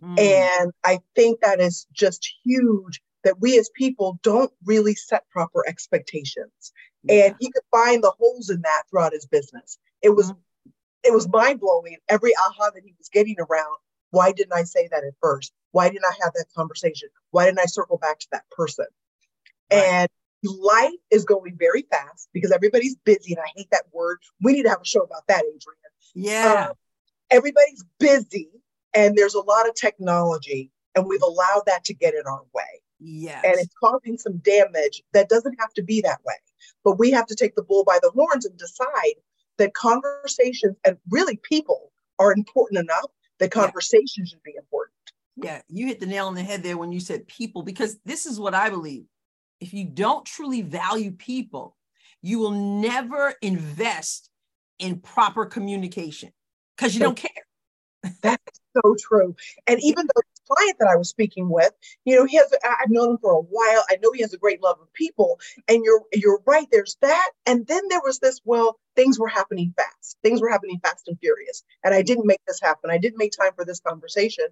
[0.00, 0.20] Mm.
[0.20, 5.66] And I think that is just huge that we as people don't really set proper
[5.66, 6.72] expectations.
[7.04, 7.26] Yeah.
[7.26, 9.78] And he could find the holes in that throughout his business.
[10.02, 10.36] It was mm
[11.04, 11.96] it was mind blowing.
[12.08, 13.76] Every aha that he was getting around.
[14.10, 15.52] Why didn't I say that at first?
[15.70, 17.08] Why didn't I have that conversation?
[17.30, 18.86] Why didn't I circle back to that person?
[19.72, 19.82] Right.
[19.82, 20.08] And
[20.44, 24.18] life is going very fast because everybody's busy, and I hate that word.
[24.42, 25.92] We need to have a show about that, Adrienne.
[26.14, 26.66] Yeah.
[26.68, 26.74] Um,
[27.30, 28.50] everybody's busy,
[28.94, 32.82] and there's a lot of technology, and we've allowed that to get in our way.
[32.98, 33.42] Yes.
[33.44, 36.34] And it's causing some damage that doesn't have to be that way.
[36.84, 39.14] But we have to take the bull by the horns and decide
[39.62, 44.24] that conversations and really people are important enough that conversation yeah.
[44.24, 44.96] should be important.
[45.36, 48.26] Yeah, you hit the nail on the head there when you said people, because this
[48.26, 49.04] is what I believe.
[49.60, 51.76] If you don't truly value people,
[52.22, 54.30] you will never invest
[54.80, 56.32] in proper communication
[56.76, 57.30] because you don't care.
[58.20, 59.36] That's so true.
[59.68, 61.72] And even though client that I was speaking with,
[62.04, 63.84] you know, he has I've known him for a while.
[63.90, 65.38] I know he has a great love of people.
[65.68, 67.30] And you're you're right, there's that.
[67.46, 70.18] And then there was this, well, things were happening fast.
[70.22, 71.64] Things were happening fast and furious.
[71.84, 72.90] And I didn't make this happen.
[72.90, 74.46] I didn't make time for this conversation.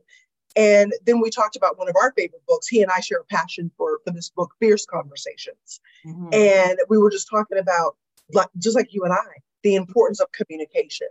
[0.56, 2.66] And then we talked about one of our favorite books.
[2.66, 5.80] He and I share a passion for, for this book, Fierce Conversations.
[6.04, 6.28] Mm-hmm.
[6.32, 7.96] And we were just talking about,
[8.32, 11.06] like, just like you and I, the importance of communication.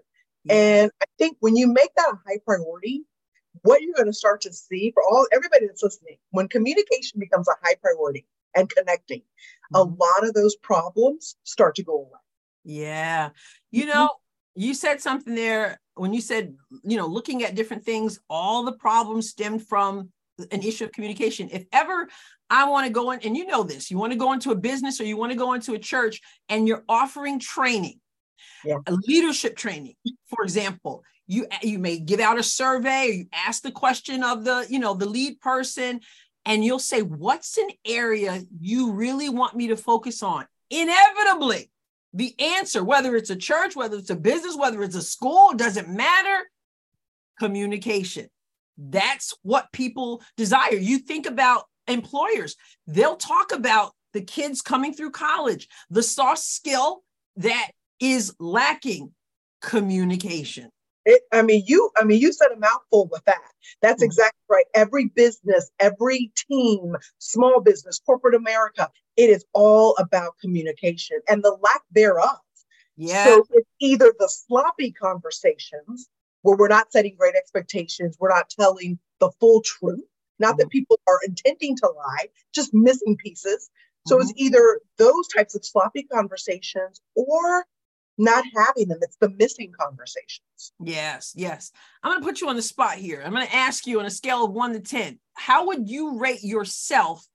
[0.50, 3.04] And I think when you make that a high priority,
[3.64, 7.48] what you're going to start to see for all everybody that's listening, when communication becomes
[7.48, 9.76] a high priority and connecting, mm-hmm.
[9.76, 12.20] a lot of those problems start to go away.
[12.64, 13.30] Yeah.
[13.72, 13.90] You mm-hmm.
[13.90, 14.10] know,
[14.56, 18.72] you said something there when you said, you know, looking at different things, all the
[18.72, 20.10] problems stemmed from
[20.52, 21.50] an issue of communication.
[21.52, 22.08] If ever
[22.50, 24.56] I want to go in, and you know this, you want to go into a
[24.56, 28.00] business or you want to go into a church and you're offering training
[28.66, 28.78] yeah.
[29.08, 29.96] leadership training,
[30.28, 34.44] for example, you you may give out a survey or you ask the question of
[34.44, 36.02] the you know the lead person
[36.46, 40.46] and you'll say what's an area you really want me to focus on?
[40.70, 41.72] Inevitably
[42.14, 45.88] the answer whether it's a church whether it's a business whether it's a school doesn't
[45.88, 46.50] matter.
[47.38, 48.28] Communication.
[48.78, 50.76] That's what people desire.
[50.76, 52.56] You think about employers.
[52.88, 57.04] They'll talk about the kids coming through college the soft skill
[57.36, 57.70] that
[58.00, 59.12] is lacking?
[59.62, 60.70] Communication.
[61.06, 61.90] It, I mean, you.
[61.98, 63.42] I mean, you said a mouthful with that.
[63.82, 64.06] That's mm-hmm.
[64.06, 64.66] exactly right.
[64.74, 71.58] Every business, every team, small business, corporate America, it is all about communication and the
[71.62, 72.38] lack thereof.
[72.96, 73.26] Yeah.
[73.26, 76.10] So it's either the sloppy conversations
[76.42, 80.04] where we're not setting great expectations, we're not telling the full truth.
[80.38, 80.60] Not mm-hmm.
[80.60, 83.70] that people are intending to lie, just missing pieces.
[84.08, 84.24] So mm-hmm.
[84.24, 87.66] it's either those types of sloppy conversations or
[88.20, 89.00] not having them.
[89.02, 90.74] It's the missing conversations.
[90.84, 91.72] Yes, yes.
[92.04, 93.24] I'm going to put you on the spot here.
[93.26, 96.20] I'm going to ask you on a scale of one to 10, how would you
[96.20, 97.26] rate yourself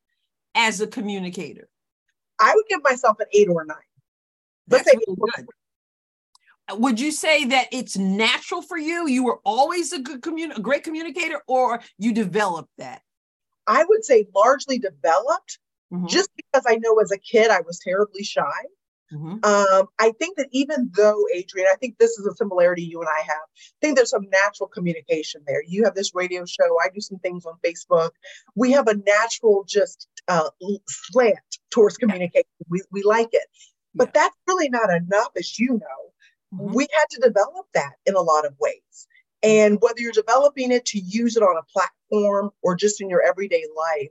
[0.54, 1.68] as a communicator?
[2.40, 3.76] I would give myself an eight or a nine.
[4.68, 5.46] Let's That's say really good.
[6.80, 9.06] Would you say that it's natural for you?
[9.06, 13.02] You were always a good communi- a great communicator, or you developed that?
[13.66, 15.58] I would say largely developed,
[15.92, 16.06] mm-hmm.
[16.06, 18.62] just because I know as a kid I was terribly shy.
[19.12, 19.44] Mm-hmm.
[19.44, 23.08] Um, I think that even though, Adrienne, I think this is a similarity you and
[23.08, 23.42] I have.
[23.46, 25.62] I think there's some natural communication there.
[25.66, 26.76] You have this radio show.
[26.82, 28.10] I do some things on Facebook.
[28.54, 30.50] We have a natural just uh,
[30.88, 31.38] slant
[31.70, 32.48] towards communication.
[32.68, 33.46] We, we like it.
[33.94, 34.22] But yeah.
[34.22, 36.54] that's really not enough, as you know.
[36.54, 36.74] Mm-hmm.
[36.74, 39.06] We had to develop that in a lot of ways.
[39.42, 43.22] And whether you're developing it to use it on a platform or just in your
[43.22, 44.10] everyday life,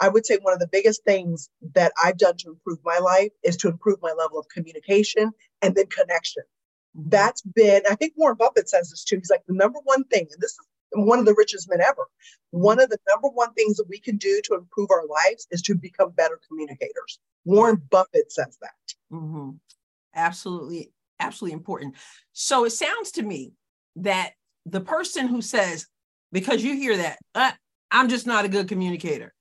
[0.00, 3.30] I would say one of the biggest things that I've done to improve my life
[3.42, 5.30] is to improve my level of communication
[5.62, 6.42] and then connection.
[6.96, 7.10] Mm-hmm.
[7.10, 9.16] That's been, I think Warren Buffett says this too.
[9.16, 10.58] He's like, the number one thing, and this is
[10.92, 12.08] one of the richest men ever.
[12.50, 15.62] One of the number one things that we can do to improve our lives is
[15.62, 17.20] to become better communicators.
[17.44, 19.14] Warren Buffett says that.
[19.14, 19.50] Mm-hmm.
[20.14, 21.94] Absolutely, absolutely important.
[22.32, 23.52] So it sounds to me
[23.96, 24.32] that
[24.66, 25.86] the person who says,
[26.32, 27.52] because you hear that, uh,
[27.90, 29.34] I'm just not a good communicator.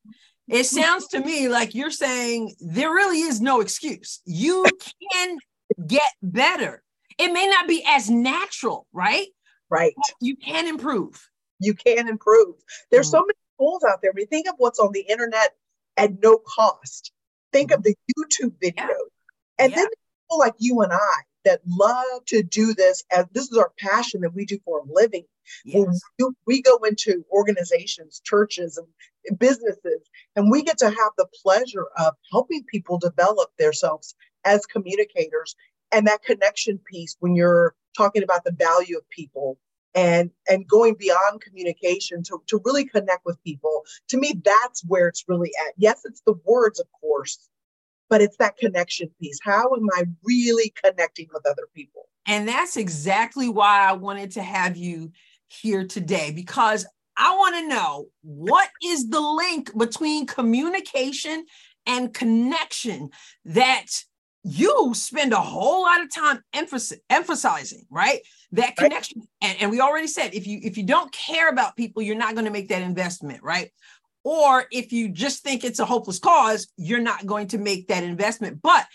[0.50, 4.22] It sounds to me like you're saying there really is no excuse.
[4.26, 4.66] You
[5.12, 5.38] can
[5.86, 6.84] get better.
[7.18, 9.28] It may not be as natural, right?
[9.70, 9.94] Right.
[10.22, 11.30] You can improve.
[11.60, 12.56] You can improve.
[12.92, 13.18] There's mm-hmm.
[13.18, 14.12] so many tools out there.
[14.12, 15.56] When you think of what's on the internet
[15.98, 17.12] at no cost,
[17.52, 17.80] think mm-hmm.
[17.80, 18.88] of the YouTube videos.
[18.88, 19.66] Yeah.
[19.66, 19.76] And yeah.
[19.76, 23.72] then people like you and I that love to do this as this is our
[23.80, 25.26] passion that we do for a living.
[25.66, 26.02] Yes.
[26.18, 30.02] We, we go into organizations, churches, and businesses,
[30.36, 35.56] and we get to have the pleasure of helping people develop themselves as communicators
[35.92, 39.58] and that connection piece when you're talking about the value of people
[39.96, 45.08] and and going beyond communication to, to really connect with people to me that's where
[45.08, 47.50] it's really at yes it's the words of course
[48.10, 49.40] but it's that connection piece.
[49.44, 52.08] How am I really connecting with other people?
[52.26, 55.12] And that's exactly why I wanted to have you
[55.50, 56.86] here today because
[57.18, 61.46] I want to know what is the link between communication
[61.86, 63.10] and connection
[63.46, 63.88] that
[64.44, 68.22] you spend a whole lot of time emphasis, emphasizing right
[68.54, 69.28] that connection right.
[69.42, 72.36] And, and we already said if you if you don't care about people you're not
[72.36, 73.70] going to make that investment right
[74.24, 78.04] or if you just think it's a hopeless cause, you're not going to make that
[78.04, 78.62] investment.
[78.62, 78.86] But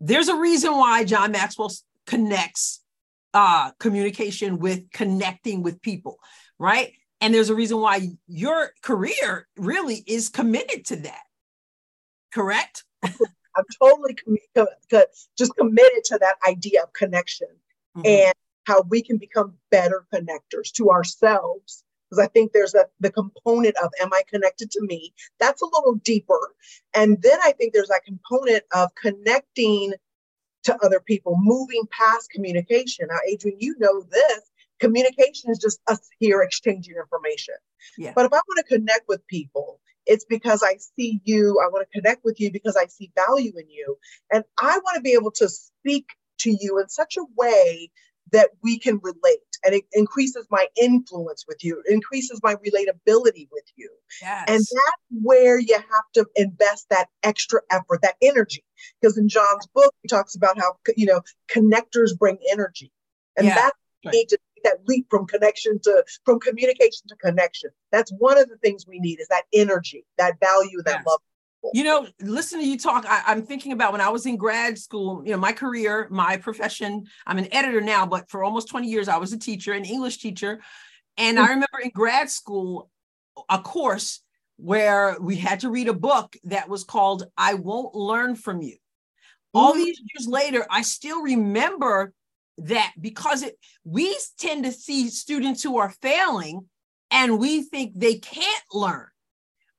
[0.00, 1.72] there's a reason why John Maxwell
[2.06, 2.80] connects
[3.34, 6.18] uh, communication with connecting with people,
[6.58, 6.92] right?
[7.20, 11.22] And there's a reason why your career really is committed to that.
[12.32, 12.84] Correct?
[13.02, 15.06] I'm totally com-
[15.36, 17.48] just committed to that idea of connection
[17.96, 18.06] mm-hmm.
[18.06, 18.34] and
[18.66, 23.76] how we can become better connectors to ourselves because I think there's a the component
[23.82, 25.14] of am I connected to me?
[25.40, 26.54] That's a little deeper.
[26.94, 29.94] And then I think there's that component of connecting
[30.64, 33.06] to other people, moving past communication.
[33.08, 34.40] Now, Adrienne, you know this.
[34.80, 37.54] Communication is just us here exchanging information.
[37.96, 38.12] Yeah.
[38.14, 41.60] But if I want to connect with people, it's because I see you.
[41.62, 43.96] I want to connect with you because I see value in you.
[44.30, 46.06] And I want to be able to speak
[46.40, 47.90] to you in such a way
[48.32, 53.64] that we can relate and it increases my influence with you increases my relatability with
[53.76, 53.90] you
[54.22, 54.44] yes.
[54.48, 58.64] and that's where you have to invest that extra effort that energy
[59.00, 61.20] because in john's book he talks about how you know
[61.54, 62.90] connectors bring energy
[63.36, 63.54] and yeah.
[63.54, 64.14] that's right.
[64.14, 68.48] need to take that leap from connection to from communication to connection that's one of
[68.48, 71.04] the things we need is that energy that value that yes.
[71.06, 71.20] love
[71.72, 73.06] you know, listen to you talk.
[73.08, 76.36] I, am thinking about when I was in grad school, you know, my career, my
[76.36, 77.04] profession.
[77.26, 80.18] I'm an editor now, but for almost 20 years, I was a teacher, an English
[80.18, 80.60] teacher.
[81.16, 82.90] And I remember in grad school,
[83.48, 84.20] a course
[84.56, 88.76] where we had to read a book that was called I Won't Learn From You.
[89.52, 89.84] All mm-hmm.
[89.84, 92.12] these years later, I still remember
[92.58, 96.68] that because it we tend to see students who are failing
[97.10, 99.08] and we think they can't learn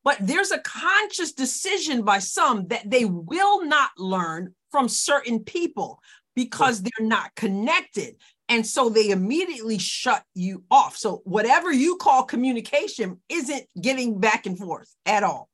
[0.05, 5.99] but there's a conscious decision by some that they will not learn from certain people.
[6.35, 8.15] because they're not connected.
[8.49, 10.97] And so they immediately shut you off.
[10.97, 15.49] So whatever you call communication isn't getting back and forth at all.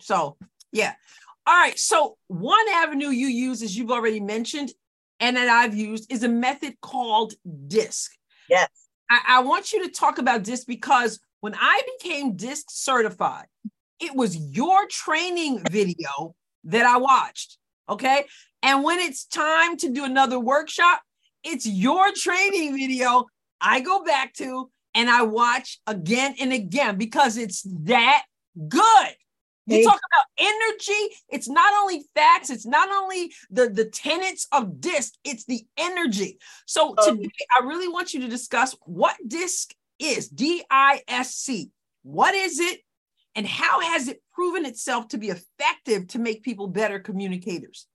[0.00, 0.36] So,
[0.72, 0.94] yeah.
[1.46, 1.78] All right.
[1.78, 4.72] So, one avenue you use, as you've already mentioned,
[5.18, 7.34] and that I've used, is a method called
[7.68, 8.10] DISC.
[8.48, 8.68] Yes.
[9.10, 13.46] I, I want you to talk about DISC because when I became DISC certified,
[14.00, 16.34] it was your training video
[16.64, 17.58] that I watched.
[17.88, 18.24] Okay.
[18.62, 21.00] And when it's time to do another workshop,
[21.42, 23.26] it's your training video
[23.60, 28.24] I go back to and I watch again and again because it's that
[28.68, 29.08] good.
[29.66, 31.14] You talk about energy.
[31.28, 36.38] It's not only facts, it's not only the, the tenets of DISC, it's the energy.
[36.66, 41.36] So um, today, I really want you to discuss what DISC is D I S
[41.36, 41.70] C.
[42.02, 42.80] What is it?
[43.34, 47.86] And how has it proven itself to be effective to make people better communicators?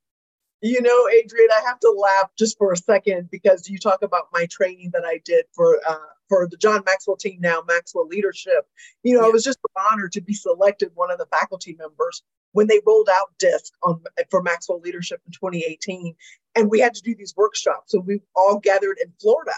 [0.61, 4.29] You know, Adrienne, I have to laugh just for a second because you talk about
[4.33, 8.65] my training that I did for uh, for the John Maxwell team now, Maxwell Leadership.
[9.03, 9.27] You know, yeah.
[9.27, 9.59] I was just
[9.91, 12.23] honored to be selected one of the faculty members
[12.53, 16.15] when they rolled out DISC on for Maxwell Leadership in 2018,
[16.55, 17.91] and we had to do these workshops.
[17.91, 19.53] So we all gathered in Florida,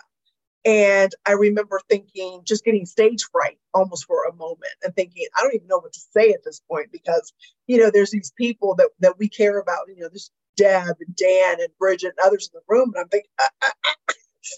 [0.65, 5.41] and I remember thinking, just getting stage fright almost for a moment, and thinking, I
[5.41, 7.33] don't even know what to say at this point because
[7.67, 9.87] you know there's these people that that we care about.
[9.87, 13.09] You know, there's Deb and Dan and Bridget and others in the room, and I'm
[13.09, 13.93] thinking, ah, ah, ah.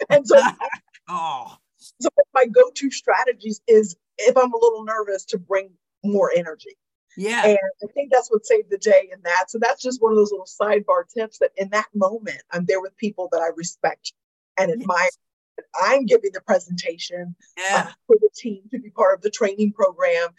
[0.10, 0.42] and so.
[1.10, 1.58] oh
[2.00, 5.72] so my go-to strategies is if I'm a little nervous to bring
[6.04, 6.78] more energy.
[7.18, 7.46] Yeah.
[7.46, 9.50] And I think that's what saved the day in that.
[9.50, 12.82] So that's just one of those little sidebar tips that in that moment, I'm there
[12.82, 14.14] with people that I respect
[14.58, 15.00] and admire.
[15.04, 15.18] Yes.
[15.82, 17.88] I'm giving the presentation yeah.
[17.88, 20.30] uh, for the team to be part of the training program.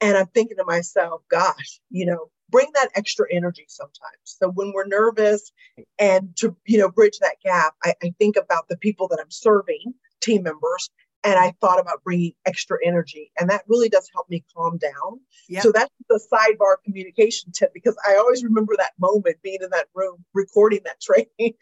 [0.00, 4.22] And I'm thinking to myself, gosh, you know, bring that extra energy sometimes.
[4.24, 5.52] So when we're nervous
[5.98, 9.30] and to, you know, bridge that gap, I, I think about the people that I'm
[9.30, 10.90] serving team members
[11.24, 15.20] and I thought about bringing extra energy, and that really does help me calm down.
[15.48, 15.62] Yep.
[15.62, 19.86] So that's the sidebar communication tip because I always remember that moment being in that
[19.94, 21.52] room recording that training, yeah.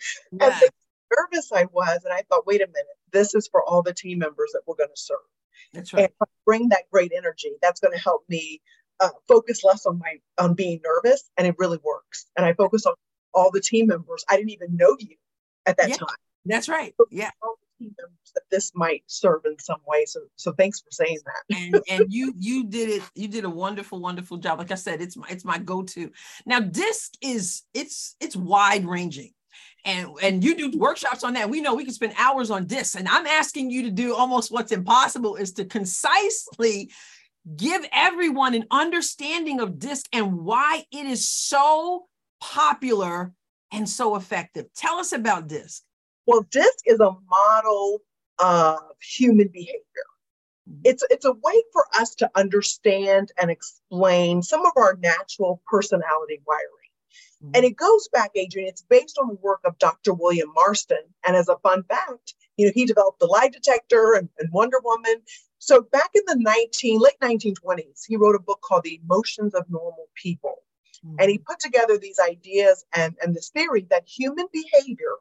[0.40, 0.70] and the
[1.16, 4.18] nervous I was, and I thought, wait a minute, this is for all the team
[4.18, 5.18] members that we're going to serve.
[5.72, 6.04] That's right.
[6.20, 8.60] And bring that great energy, that's going to help me
[9.00, 12.26] uh, focus less on my on being nervous, and it really works.
[12.36, 12.94] And I focus on
[13.34, 14.24] all the team members.
[14.28, 15.16] I didn't even know you
[15.66, 15.96] at that yeah.
[15.96, 16.16] time.
[16.44, 16.94] That's right.
[17.10, 17.30] Yeah
[18.34, 20.04] that this might serve in some way.
[20.04, 21.56] So so thanks for saying that.
[21.56, 24.58] and and you you did it, you did a wonderful, wonderful job.
[24.58, 26.10] Like I said, it's my it's my go-to.
[26.44, 29.32] Now, disc is it's it's wide ranging.
[29.86, 31.48] And, and you do workshops on that.
[31.48, 32.98] We know we can spend hours on disc.
[32.98, 36.90] And I'm asking you to do almost what's impossible is to concisely
[37.54, 42.06] give everyone an understanding of disc and why it is so
[42.40, 43.32] popular
[43.72, 44.66] and so effective.
[44.74, 45.84] Tell us about disc.
[46.26, 48.02] Well, DISC is a model
[48.40, 49.82] of human behavior.
[50.82, 56.40] It's, it's a way for us to understand and explain some of our natural personality
[56.44, 56.85] wiring.
[57.42, 57.52] Mm-hmm.
[57.54, 60.14] And it goes back, Adrienne, it's based on the work of Dr.
[60.14, 61.02] William Marston.
[61.26, 64.78] And as a fun fact, you know, he developed the lie detector and, and Wonder
[64.82, 65.22] Woman.
[65.58, 69.64] So back in the 19, late 1920s, he wrote a book called The Emotions of
[69.68, 70.62] Normal People.
[71.04, 71.16] Mm-hmm.
[71.20, 75.16] And he put together these ideas and, and this theory that human behavior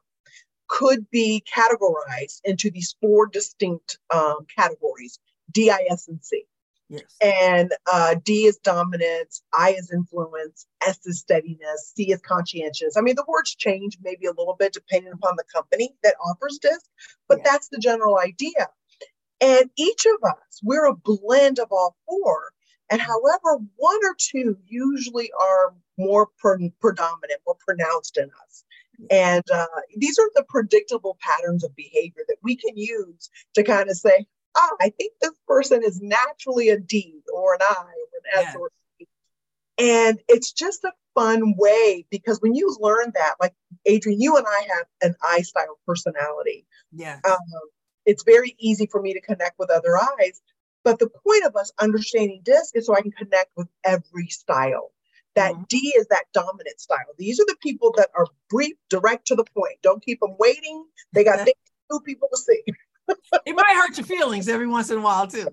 [0.68, 5.20] could be categorized into these four distinct um, categories
[5.52, 6.44] D, I, S, and C.
[6.88, 7.02] Yes.
[7.20, 12.96] And uh, D is dominance, I is influence, S is steadiness, C is conscientious.
[12.96, 16.60] I mean, the words change maybe a little bit depending upon the company that offers
[16.62, 16.78] this,
[17.28, 17.44] but yeah.
[17.50, 18.68] that's the general idea.
[19.40, 22.52] And each of us, we're a blend of all four.
[22.88, 28.64] And however, one or two usually are more pre- predominant, more pronounced in us.
[29.10, 29.66] And uh,
[29.96, 34.26] these are the predictable patterns of behavior that we can use to kind of say,
[34.56, 38.52] ah, I think this person is naturally a D or an I or an S
[38.52, 38.58] yeah.
[38.58, 39.08] or C.
[39.78, 43.54] And it's just a fun way because when you learn that, like
[43.88, 46.66] Adrienne, you and I have an I style personality.
[46.92, 47.20] Yeah.
[47.28, 47.38] Um,
[48.04, 50.40] it's very easy for me to connect with other eyes.
[50.84, 54.92] But the point of us understanding DISC is so I can connect with every style.
[55.34, 55.64] That mm-hmm.
[55.68, 57.12] D is that dominant style.
[57.18, 59.82] These are the people that are brief, direct to the point.
[59.82, 60.86] Don't keep them waiting.
[61.12, 61.58] They got things
[61.90, 62.62] to people to see.
[63.08, 65.48] It might hurt your feelings every once in a while too.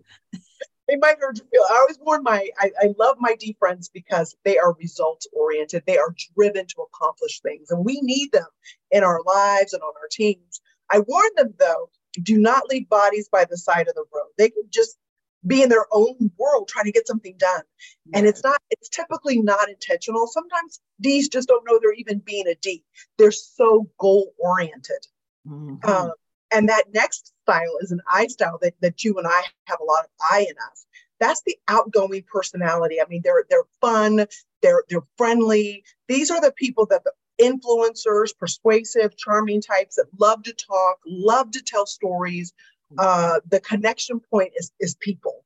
[0.87, 1.69] It might hurt your feelings.
[1.71, 5.83] I always warn my, I, I love my D friends because they are results oriented.
[5.85, 8.47] They are driven to accomplish things, and we need them
[8.91, 10.61] in our lives and on our teams.
[10.91, 11.89] I warn them though,
[12.21, 14.29] do not leave bodies by the side of the road.
[14.37, 14.97] They can just
[15.45, 17.63] be in their own world trying to get something done.
[18.05, 18.19] Yeah.
[18.19, 20.27] And it's not, it's typically not intentional.
[20.27, 22.83] Sometimes D's just don't know they're even being a D.
[23.17, 25.05] They're so goal oriented.
[25.47, 25.89] Mm-hmm.
[25.89, 26.11] Um,
[26.53, 29.85] and that next style is an I style that, that you and I have a
[29.85, 30.85] lot of I in us.
[31.19, 33.01] That's the outgoing personality.
[33.01, 34.25] I mean, they're they're fun,
[34.61, 35.83] they're they're friendly.
[36.07, 41.51] These are the people that the influencers, persuasive, charming types that love to talk, love
[41.51, 42.53] to tell stories.
[42.97, 45.43] Uh, the connection point is is people.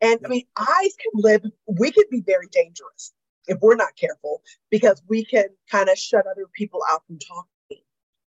[0.00, 3.12] And I mean, eyes can live, we could be very dangerous
[3.46, 7.55] if we're not careful because we can kind of shut other people out from talking.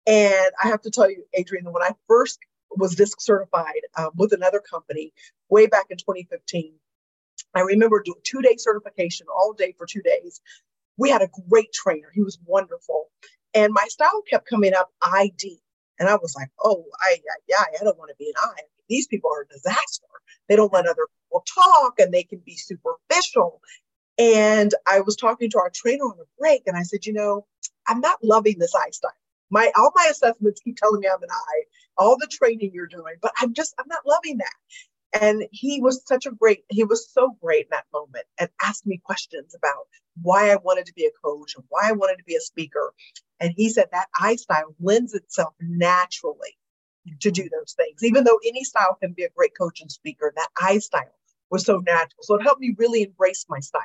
[0.07, 2.39] And I have to tell you, Adrienne, when I first
[2.71, 5.13] was disc certified um, with another company
[5.49, 6.75] way back in 2015,
[7.55, 10.41] I remember doing two day certification all day for two days.
[10.97, 12.11] We had a great trainer.
[12.13, 13.07] He was wonderful.
[13.55, 15.61] And my style kept coming up ID.
[15.99, 18.63] And I was like, oh, I, yeah, I don't want to be an I.
[18.89, 20.07] These people are a disaster.
[20.49, 23.61] They don't let other people talk and they can be superficial.
[24.19, 27.47] And I was talking to our trainer on a break and I said, you know,
[27.89, 29.13] I'm not loving this I style.
[29.51, 31.62] My all my assessments keep telling me I'm an I,
[31.97, 34.55] all the training you're doing, but I'm just I'm not loving that.
[35.20, 38.84] And he was such a great, he was so great in that moment and asked
[38.84, 39.86] me questions about
[40.20, 42.92] why I wanted to be a coach and why I wanted to be a speaker.
[43.38, 46.57] And he said that I style lends itself naturally
[47.20, 47.49] to do mm-hmm.
[47.53, 50.32] those things, even though any style can be a great coach and speaker.
[50.34, 51.14] That I style
[51.49, 52.22] was so natural.
[52.22, 53.82] So it helped me really embrace my style.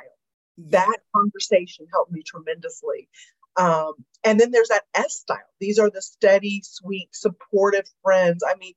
[0.58, 3.08] That conversation helped me tremendously.
[3.56, 3.92] Um,
[4.24, 5.38] and then there's that S style.
[5.60, 8.42] These are the steady, sweet, supportive friends.
[8.46, 8.74] I mean,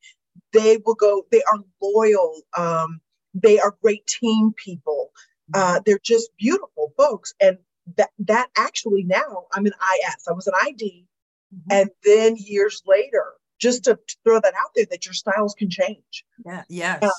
[0.52, 2.42] they will go, they are loyal.
[2.58, 3.02] Um,
[3.34, 5.12] they are great team people.
[5.54, 7.34] Uh, they're just beautiful folks.
[7.42, 7.58] And
[7.98, 10.28] that, that actually now I'm an IS.
[10.28, 11.06] I was an ID.
[11.54, 11.72] Mm-hmm.
[11.72, 15.70] And then years later, just to, to, throw that out there, that your styles can
[15.70, 16.26] change.
[16.46, 16.64] Yeah.
[16.70, 17.04] Yes.
[17.04, 17.10] Uh,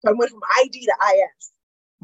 [0.00, 1.52] so I went from ID to IS.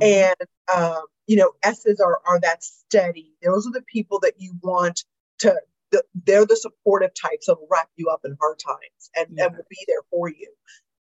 [0.01, 0.35] Mm-hmm.
[0.43, 3.33] And, um, you know, S's are, are that steady.
[3.43, 5.05] Those are the people that you want
[5.41, 5.57] to,
[5.91, 9.47] the, they're the supportive types that'll wrap you up in hard times and, yeah.
[9.47, 10.53] and will be there for you.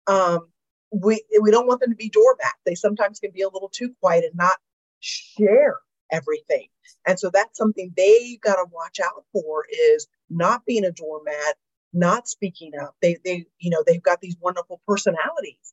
[0.08, 0.48] Um,
[0.94, 2.54] we we don't want them to be doormat.
[2.66, 4.58] They sometimes can be a little too quiet and not
[5.00, 5.80] share
[6.12, 6.68] everything.
[7.08, 11.56] And so that's something they've got to watch out for is not being a doormat,
[11.94, 12.96] not speaking up.
[13.02, 15.73] They they you know they've got these wonderful personalities.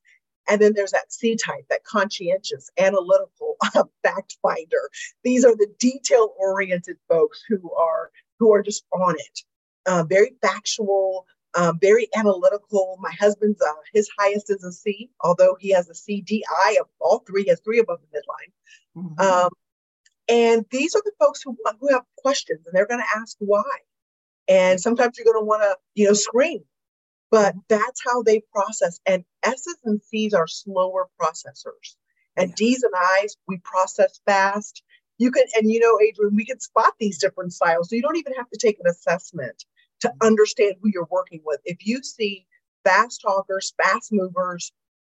[0.50, 3.56] And then there's that C type, that conscientious, analytical,
[4.02, 4.90] fact finder.
[5.22, 9.40] These are the detail oriented folks who are who are just on it,
[9.86, 12.98] uh, very factual, um, very analytical.
[13.00, 17.20] My husband's uh, his highest is a C, although he has a CDI of all
[17.20, 17.44] three.
[17.44, 19.04] He has three above the midline.
[19.04, 19.20] Mm-hmm.
[19.20, 19.50] Um,
[20.28, 23.62] and these are the folks who who have questions, and they're going to ask why.
[24.48, 26.64] And sometimes you're going to want to, you know, scream.
[27.30, 27.60] But mm-hmm.
[27.68, 29.00] that's how they process.
[29.06, 31.96] And S's and C's are slower processors.
[32.36, 32.54] And yeah.
[32.56, 34.82] D's and I's, we process fast
[35.20, 38.16] you can and you know Adrienne, we can spot these different styles so you don't
[38.16, 39.64] even have to take an assessment
[40.00, 42.46] to understand who you're working with if you see
[42.84, 44.72] fast talkers fast movers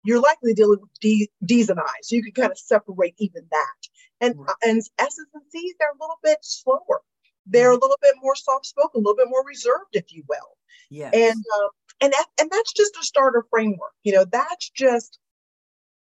[0.04, 3.44] you're likely dealing with D, d's and i's so you can kind of separate even
[3.52, 4.56] that and right.
[4.64, 7.02] and s's and c's they're a little bit slower
[7.46, 10.58] they're a little bit more soft spoken a little bit more reserved if you will
[10.90, 11.70] yeah and um,
[12.02, 15.20] and that, and that's just a starter framework you know that's just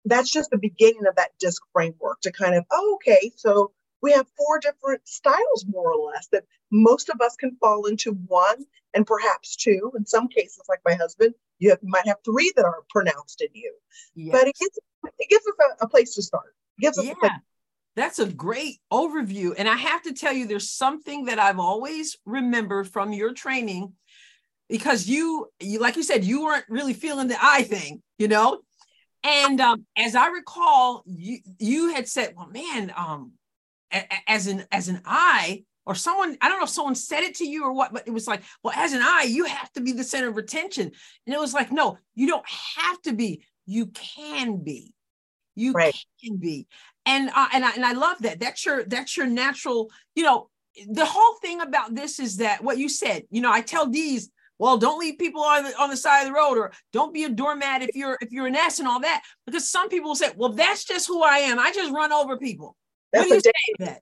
[0.05, 3.71] that's just the beginning of that disc framework to kind of oh, okay so
[4.01, 8.13] we have four different styles, more or less, that most of us can fall into
[8.27, 9.91] one and perhaps two.
[9.95, 13.41] In some cases, like my husband, you, have, you might have three that are pronounced
[13.41, 13.73] in you.
[14.15, 14.31] Yes.
[14.31, 14.79] But it gives,
[15.19, 16.55] it gives us a, a place to start.
[16.79, 17.37] It gives us yeah.
[17.95, 19.53] That's a great overview.
[19.57, 23.93] And I have to tell you, there's something that I've always remembered from your training
[24.71, 28.61] because you, you like you said, you weren't really feeling the I thing, you know?
[29.23, 33.33] And um, as I recall, you you had said, "Well, man, um,
[34.27, 37.47] as an as an I or someone I don't know if someone said it to
[37.47, 39.91] you or what, but it was like, well, as an I, you have to be
[39.91, 40.91] the center of attention,
[41.25, 42.45] and it was like, no, you don't
[42.77, 43.43] have to be.
[43.67, 44.93] You can be.
[45.55, 45.95] You right.
[46.23, 46.65] can be,
[47.05, 48.39] and uh, and I and I love that.
[48.39, 49.91] That's your that's your natural.
[50.15, 50.49] You know,
[50.89, 53.23] the whole thing about this is that what you said.
[53.29, 54.31] You know, I tell these
[54.61, 57.25] well don't leave people on the on the side of the road or don't be
[57.25, 60.15] a doormat if you're if you're an ass and all that because some people will
[60.15, 62.77] say well that's just who i am i just run over people
[63.11, 63.41] that's a
[63.79, 64.01] that?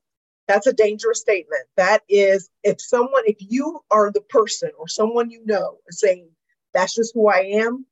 [0.49, 1.61] That's a dangerous statement.
[1.77, 6.27] That is, if someone, if you are the person or someone you know saying,
[6.73, 7.85] that's just who I am,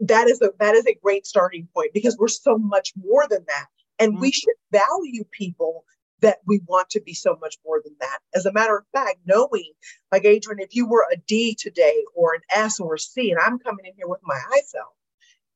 [0.00, 3.42] that is a that is a great starting point because we're so much more than
[3.48, 3.66] that.
[3.98, 4.20] And mm-hmm.
[4.20, 5.86] we should value people
[6.20, 8.18] that we want to be so much more than that.
[8.34, 9.72] As a matter of fact, knowing,
[10.12, 13.40] like Adrienne, if you were a D today or an S or a C, and
[13.40, 14.92] I'm coming in here with my I self,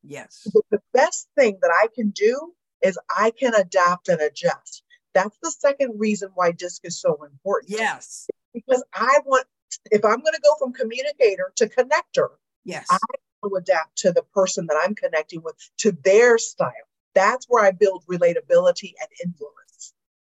[0.06, 0.42] Yes.
[0.44, 2.52] The, the best thing that I can do
[2.82, 4.82] is I can adapt and adjust.
[5.14, 7.70] That's the second reason why DISC is so important.
[7.70, 8.28] Yes.
[8.52, 9.46] Because I want,
[9.90, 12.28] if I'm going to go from communicator to connector,
[12.64, 12.98] yes, I
[13.42, 16.70] want to adapt to the person that I'm connecting with, to their style.
[17.14, 19.63] That's where I build relatability and influence.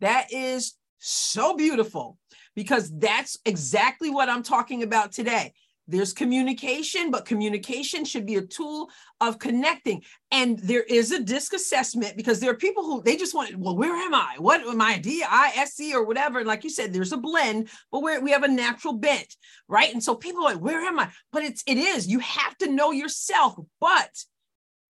[0.00, 2.18] That is so beautiful
[2.54, 5.52] because that's exactly what I'm talking about today.
[5.90, 8.90] There's communication, but communication should be a tool
[9.22, 10.02] of connecting.
[10.30, 13.74] And there is a disc assessment because there are people who they just want, well,
[13.74, 14.34] where am I?
[14.36, 14.98] What am I?
[14.98, 16.40] D I S C or whatever.
[16.40, 19.34] And like you said, there's a blend, but where we have a natural bent,
[19.66, 19.90] right?
[19.90, 21.08] And so people are like, where am I?
[21.32, 23.56] But it's it is, you have to know yourself.
[23.80, 24.10] But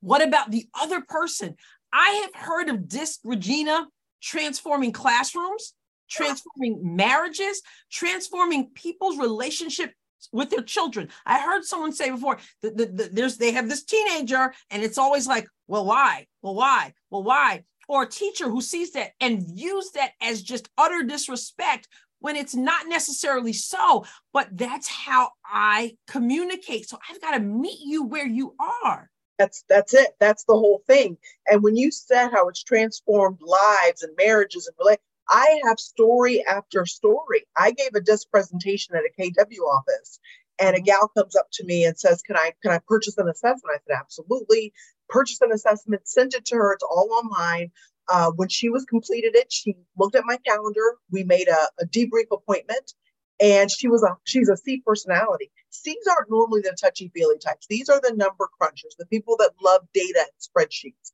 [0.01, 1.55] what about the other person?
[1.93, 3.87] I have heard of disc Regina
[4.21, 5.75] transforming classrooms
[6.09, 9.93] transforming marriages, transforming people's relationship
[10.33, 11.09] with their children.
[11.25, 14.99] I heard someone say before that the, the, there's they have this teenager and it's
[14.99, 16.27] always like, well, why?
[16.43, 16.95] Well, why?
[17.11, 17.65] Well, why?
[17.89, 21.89] Or a teacher who sees that and views that as just utter disrespect
[22.21, 26.89] when it's not necessarily so, but that's how I communicate.
[26.89, 29.09] So I've got to meet you where you are.
[29.39, 30.17] That's that's it.
[30.21, 31.17] That's the whole thing.
[31.47, 36.45] And when you said how it's transformed lives and marriages and relate, I have story
[36.47, 37.47] after story.
[37.57, 40.21] I gave a disc presentation at a KW office
[40.59, 43.29] and a gal comes up to me and says, Can I can I purchase an
[43.29, 43.77] assessment?
[43.77, 44.73] I said, Absolutely.
[45.09, 46.73] Purchase an assessment, send it to her.
[46.75, 47.71] It's all online.
[48.11, 50.97] Uh, when she was completed it, she looked at my calendar.
[51.11, 52.93] We made a, a debrief appointment
[53.41, 55.51] and she was a she's a C personality.
[55.71, 57.67] C's aren't normally the touchy feely types.
[57.69, 61.13] These are the number crunchers, the people that love data and spreadsheets.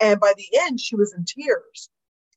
[0.00, 1.90] And by the end, she was in tears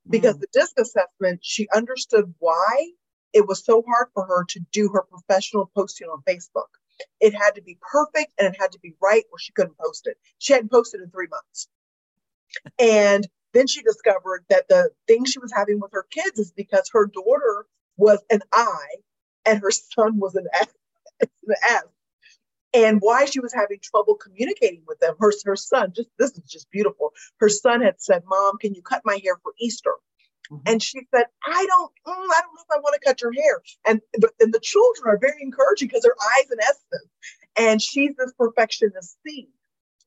[0.10, 0.42] because mm.
[0.42, 2.92] the disc assessment, she understood why
[3.34, 6.68] it was so hard for her to do her professional posting on Facebook.
[7.20, 10.08] It had to be perfect and it had to be right or she couldn't post
[10.08, 10.18] it.
[10.40, 11.68] She hadn't posted in three months.
[12.78, 16.90] And then she discovered that the thing she was having with her kids is because
[16.94, 17.66] her daughter
[17.98, 18.86] was an I
[19.46, 20.68] and her son was an S.
[21.22, 21.84] An S
[22.74, 25.16] and why she was having trouble communicating with them.
[25.20, 27.14] Her, her son, just this is just beautiful.
[27.38, 29.94] Her son had said, Mom, can you cut my hair for Easter?
[30.52, 30.64] Mm-hmm.
[30.66, 33.34] And she said, I don't, mm, I don't know if I want to cut your
[33.34, 33.62] hair.
[33.88, 37.10] And the, and the children are very encouraging because their eyes and essence.
[37.58, 39.50] And she's this perfectionist C.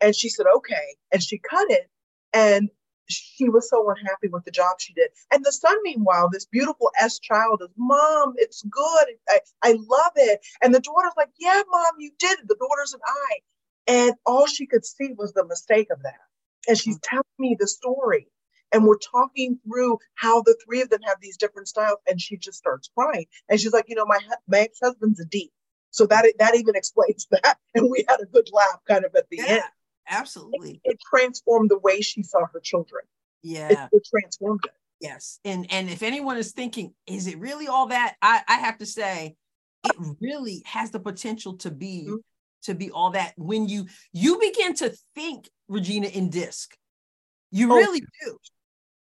[0.01, 0.97] And she said, okay.
[1.13, 1.89] And she cut it.
[2.33, 2.71] And
[3.09, 5.11] she was so unhappy with the job she did.
[5.31, 9.07] And the son, meanwhile, this beautiful S child is, Mom, it's good.
[9.29, 10.41] I, I love it.
[10.63, 12.49] And the daughter's like, Yeah, Mom, you did it.
[12.49, 13.39] The daughter's an I.
[13.87, 16.21] And all she could see was the mistake of that.
[16.69, 17.17] And she's mm-hmm.
[17.17, 18.29] telling me the story.
[18.73, 21.99] And we're talking through how the three of them have these different styles.
[22.09, 23.27] And she just starts crying.
[23.49, 25.53] And she's like, You know, my, my ex husband's a D.
[25.91, 27.59] So that, that even explains that.
[27.75, 29.47] And we had a good laugh kind of at the yeah.
[29.47, 29.63] end.
[30.09, 30.81] Absolutely.
[30.85, 33.05] It, it, transformed the way she saw her children.
[33.43, 33.71] Yeah.
[33.71, 34.73] It, it, transformed it.
[35.01, 35.39] Yes.
[35.45, 38.17] And and if anyone is thinking, is it really all that?
[38.23, 39.37] I, I have to say,
[39.85, 42.17] it really has the potential to be mm-hmm.
[42.63, 46.77] to be all that when you you begin to think Regina in disc.
[47.51, 48.39] You oh, really do.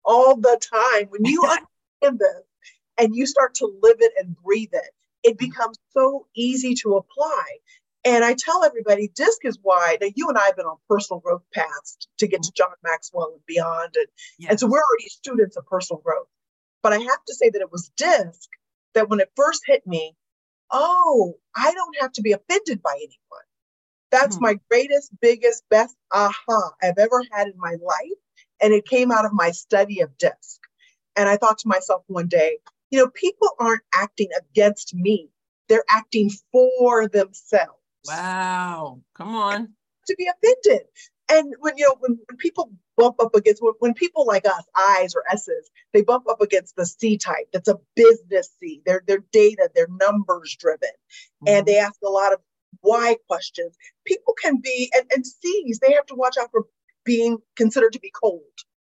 [0.05, 1.09] All the time.
[1.11, 2.45] When you understand this
[2.99, 4.91] and you start to live it and breathe it,
[5.23, 7.45] it becomes so easy to apply.
[8.05, 9.99] And I tell everybody, DISC is why.
[10.01, 13.33] Now, you and I have been on personal growth paths to get to John Maxwell
[13.35, 13.95] and beyond.
[13.95, 14.07] And,
[14.39, 14.51] yes.
[14.51, 16.27] and so we're already students of personal growth.
[16.83, 18.49] But I have to say that it was DISC
[18.95, 20.15] that when it first hit me,
[20.71, 23.45] oh, I don't have to be offended by anyone.
[24.11, 24.45] That's mm-hmm.
[24.45, 28.19] my greatest, biggest, best aha I've ever had in my life.
[28.63, 30.61] And it came out of my study of DISC.
[31.17, 32.59] And I thought to myself one day,
[32.91, 35.29] you know, people aren't acting against me,
[35.69, 37.80] they're acting for themselves.
[38.07, 39.01] Wow.
[39.15, 39.75] Come on.
[40.07, 40.87] To be offended.
[41.31, 44.65] And when you know when, when people bump up against when, when people like us,
[44.75, 47.49] I's or S's, they bump up against the C type.
[47.53, 48.83] That's a business C.
[48.85, 50.89] They're they're data, they're numbers driven.
[50.89, 51.49] Mm-hmm.
[51.49, 52.41] And they ask a lot of
[52.81, 53.77] why questions.
[54.05, 56.65] People can be and, and C's, they have to watch out for
[57.05, 58.43] being considered to be cold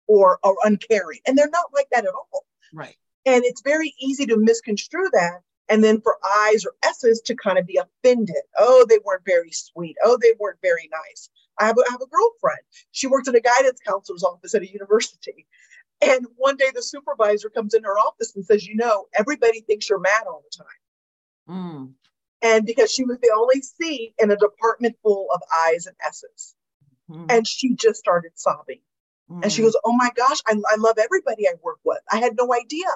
[0.07, 1.19] or, or uncaring.
[1.25, 2.45] And they're not like that at all.
[2.73, 2.95] Right.
[3.25, 7.57] And it's very easy to misconstrue that and then for I's or S's to kind
[7.57, 8.35] of be offended.
[8.57, 9.95] Oh, they weren't very sweet.
[10.03, 11.29] Oh, they weren't very nice.
[11.59, 12.61] I have, a, I have a girlfriend.
[12.91, 15.47] She works in a guidance counselor's office at a university.
[16.01, 19.89] And one day the supervisor comes in her office and says, You know, everybody thinks
[19.89, 20.67] you're mad all the time.
[21.49, 21.93] Mm.
[22.41, 26.55] And because she was the only C in a department full of I's and S's.
[27.09, 27.31] Mm.
[27.31, 28.81] And she just started sobbing.
[29.29, 29.43] Mm.
[29.43, 29.65] And she mm.
[29.65, 31.99] goes, Oh my gosh, I, I love everybody I work with.
[32.11, 32.87] I had no idea.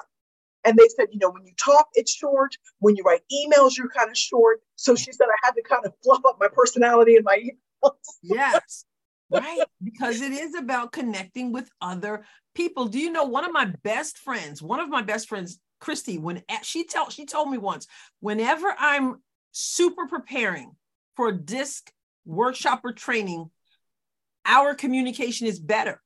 [0.64, 2.56] And they said, you know, when you talk, it's short.
[2.80, 4.60] When you write emails, you're kind of short.
[4.76, 7.92] So she said I had to kind of fluff up my personality in my emails.
[8.22, 8.84] Yes.
[9.30, 9.60] right.
[9.82, 12.86] Because it is about connecting with other people.
[12.86, 16.42] Do you know one of my best friends, one of my best friends, Christy, when
[16.62, 17.86] she tell she told me once,
[18.20, 20.72] whenever I'm super preparing
[21.14, 21.92] for a disc
[22.24, 23.50] workshop or training,
[24.44, 26.02] our communication is better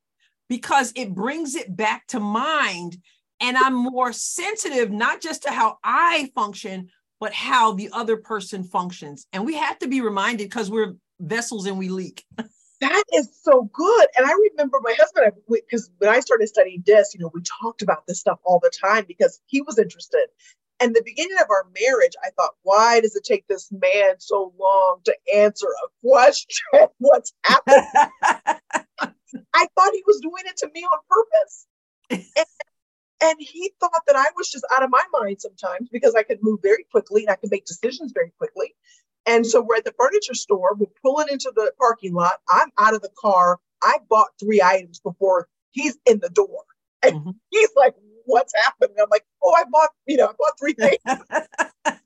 [0.47, 2.97] because it brings it back to mind
[3.43, 6.87] and I'm more sensitive not just to how I function,
[7.19, 9.27] but how the other person functions.
[9.33, 12.23] And we have to be reminded because we're vessels and we leak.
[12.37, 14.07] that is so good.
[14.17, 17.81] And I remember my husband, because when I started studying this, you know, we talked
[17.81, 20.27] about this stuff all the time because he was interested.
[20.79, 24.53] And the beginning of our marriage, I thought, why does it take this man so
[24.57, 26.87] long to answer a question?
[26.99, 27.87] What's happening?
[29.53, 31.67] I thought he was doing it to me on purpose.
[32.09, 32.45] And,
[33.23, 36.39] and he thought that I was just out of my mind sometimes because I could
[36.41, 38.75] move very quickly and I could make decisions very quickly.
[39.25, 42.41] And so we're at the furniture store, we're pulling into the parking lot.
[42.49, 43.59] I'm out of the car.
[43.81, 46.65] I bought three items before he's in the door.
[47.01, 47.29] And mm-hmm.
[47.49, 47.95] he's like,
[48.25, 48.97] What's happening?
[49.01, 50.97] I'm like, Oh, I bought, you know, I bought three things.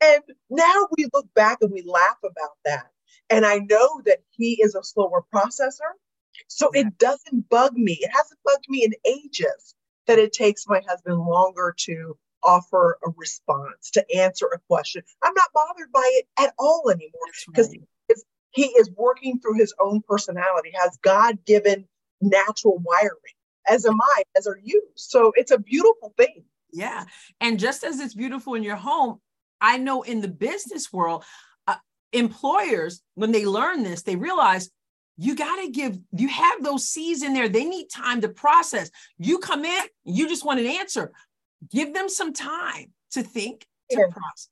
[0.00, 2.86] and now we look back and we laugh about that.
[3.28, 5.92] And I know that he is a slower processor.
[6.48, 6.80] So yeah.
[6.80, 7.98] it doesn't bug me.
[8.00, 9.74] It hasn't bugged me in ages
[10.06, 15.02] that it takes my husband longer to offer a response, to answer a question.
[15.22, 17.12] I'm not bothered by it at all anymore
[17.46, 18.18] because right.
[18.50, 21.86] he is working through his own personality, has God given
[22.20, 23.16] natural wiring,
[23.68, 24.82] as am I, as are you.
[24.94, 26.44] So it's a beautiful thing.
[26.72, 27.04] Yeah.
[27.40, 29.20] And just as it's beautiful in your home,
[29.60, 31.24] I know in the business world,
[31.66, 31.76] uh,
[32.12, 34.70] employers, when they learn this, they realize
[35.16, 37.48] you got to give you have those C's in there.
[37.48, 38.90] They need time to process.
[39.18, 41.12] You come in, you just want an answer
[41.70, 44.48] give them some time to think to process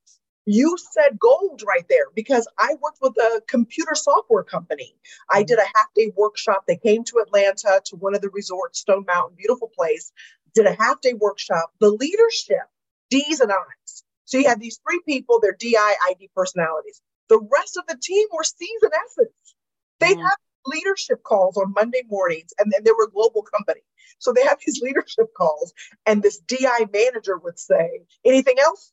[0.46, 4.96] you said gold right there because I worked with a computer software company.
[5.30, 6.64] I did a half day workshop.
[6.66, 10.10] They came to Atlanta to one of the resorts, Stone Mountain, beautiful place.
[10.54, 11.70] Did a half day workshop.
[11.78, 12.66] The leadership,
[13.10, 14.02] D's and I's.
[14.24, 17.00] So you had these three people, they're DI, ID personalities.
[17.28, 19.54] The rest of the team were C's and S's.
[20.00, 20.22] They mm.
[20.22, 23.80] have leadership calls on Monday mornings, and then they were a global company.
[24.18, 25.72] So they have these leadership calls,
[26.06, 28.92] and this DI manager would say, Anything else?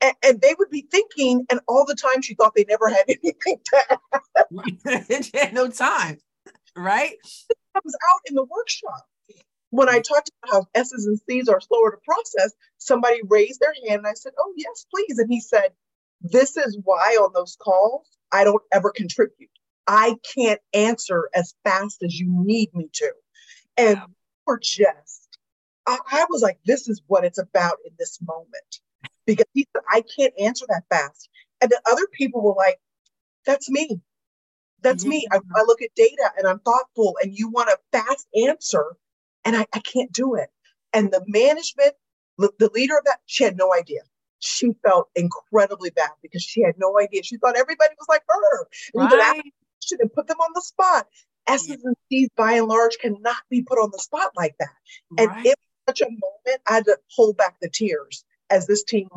[0.00, 3.04] And, and they would be thinking, and all the time she thought they never had
[3.08, 3.98] anything to
[4.86, 5.30] add.
[5.34, 6.18] had no time,
[6.76, 7.14] right?
[7.50, 9.06] It comes out in the workshop.
[9.70, 13.74] When I talked about how S's and C's are slower to process, somebody raised their
[13.86, 15.18] hand and I said, Oh, yes, please.
[15.18, 15.72] And he said,
[16.22, 19.50] This is why on those calls, I don't ever contribute.
[19.88, 23.12] I can't answer as fast as you need me to.
[23.78, 24.04] And yeah.
[24.46, 25.38] we're just,
[25.86, 28.80] I, I was like, this is what it's about in this moment.
[29.24, 31.30] Because he said, I can't answer that fast.
[31.62, 32.78] And the other people were like,
[33.46, 34.00] that's me.
[34.82, 35.26] That's me.
[35.32, 38.96] I, I, look at data and I'm thoughtful, and you want a fast answer,
[39.44, 40.50] and I, I can't do it.
[40.92, 41.94] And the management,
[42.38, 44.02] the leader of that, she had no idea
[44.40, 47.22] she felt incredibly bad because she had no idea.
[47.22, 48.68] She thought everybody was like her.
[48.94, 49.44] Right
[49.88, 51.06] question and put them on the spot.
[51.46, 54.68] S's and C's, by and large, cannot be put on the spot like that.
[55.16, 55.46] And right.
[55.46, 55.54] in
[55.88, 59.08] such a moment, I had to hold back the tears as this team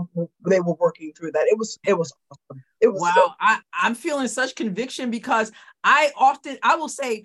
[0.48, 1.48] they were working through that.
[1.48, 2.64] It was it was awesome.
[2.80, 3.14] It was wow.
[3.16, 5.52] So- I, I'm feeling such conviction because
[5.84, 7.24] I often I will say,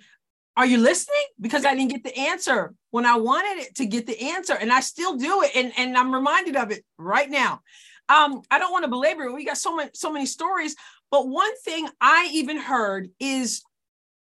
[0.57, 4.07] "Are you listening?" Because I didn't get the answer when I wanted it to get
[4.07, 7.61] the answer, and I still do it, and and I'm reminded of it right now.
[8.09, 9.33] Um, I don't want to belabor it.
[9.33, 10.75] We got so many so many stories,
[11.11, 13.63] but one thing I even heard is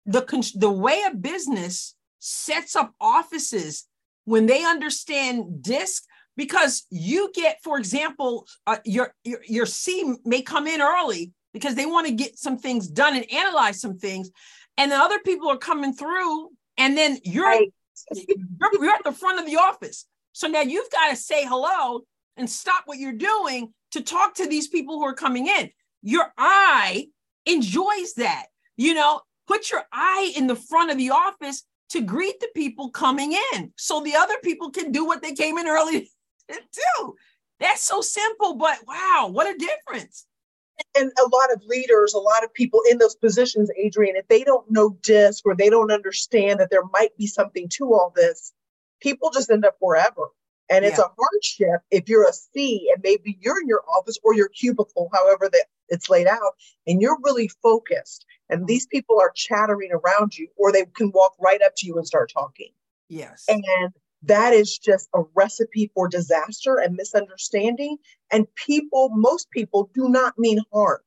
[0.07, 0.22] the
[0.57, 3.87] the way a business sets up offices
[4.24, 6.05] when they understand disc
[6.37, 11.74] because you get for example uh, your, your your C may come in early because
[11.74, 14.30] they want to get some things done and analyze some things
[14.76, 17.72] and then other people are coming through and then you're, right.
[18.14, 22.01] you're, you're at the front of the office so now you've got to say hello
[22.37, 25.70] and stop what you're doing to talk to these people who are coming in
[26.03, 27.09] your I
[27.47, 28.47] enjoys that.
[28.77, 32.91] You know, put your I in the front of the office to greet the people
[32.91, 36.11] coming in so the other people can do what they came in early
[36.51, 37.15] to do.
[37.61, 40.27] That's so simple, but wow, what a difference.
[40.97, 44.43] And a lot of leaders, a lot of people in those positions, Adrienne, if they
[44.43, 48.53] don't know DISC or they don't understand that there might be something to all this,
[49.01, 50.31] people just end up wherever.
[50.71, 54.35] And it's a hardship if you're a C and maybe you're in your office or
[54.35, 56.55] your cubicle, however that it's laid out,
[56.86, 58.26] and you're really focused.
[58.49, 58.66] And mm-hmm.
[58.66, 62.07] these people are chattering around you, or they can walk right up to you and
[62.07, 62.70] start talking.
[63.09, 63.45] Yes.
[63.49, 63.62] And
[64.22, 67.99] that is just a recipe for disaster and misunderstanding.
[68.30, 71.01] And people, most people do not mean harm.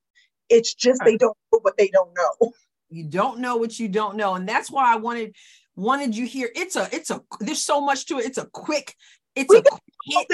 [0.49, 2.51] It's just they don't know what they don't know.
[2.91, 4.36] You don't know what you don't know.
[4.36, 5.36] And that's why I wanted
[5.75, 6.49] wanted you here.
[6.55, 8.25] It's a, it's a, there's so much to it.
[8.25, 8.93] It's a quick,
[9.36, 10.27] it's we a quick hit.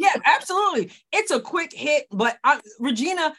[0.00, 0.92] Yeah, absolutely.
[1.12, 3.34] It's a quick hit, but uh, Regina,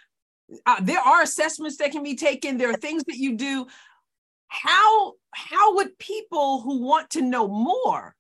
[0.66, 2.58] uh, there are assessments that can be taken.
[2.58, 3.68] There are things that you do.
[4.48, 8.16] How how would people who want to know more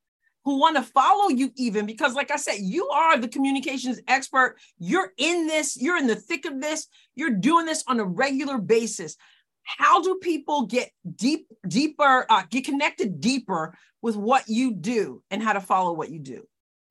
[0.45, 4.57] who want to follow you even because like i said you are the communications expert
[4.79, 8.57] you're in this you're in the thick of this you're doing this on a regular
[8.57, 9.15] basis
[9.63, 15.41] how do people get deep deeper uh, get connected deeper with what you do and
[15.41, 16.45] how to follow what you do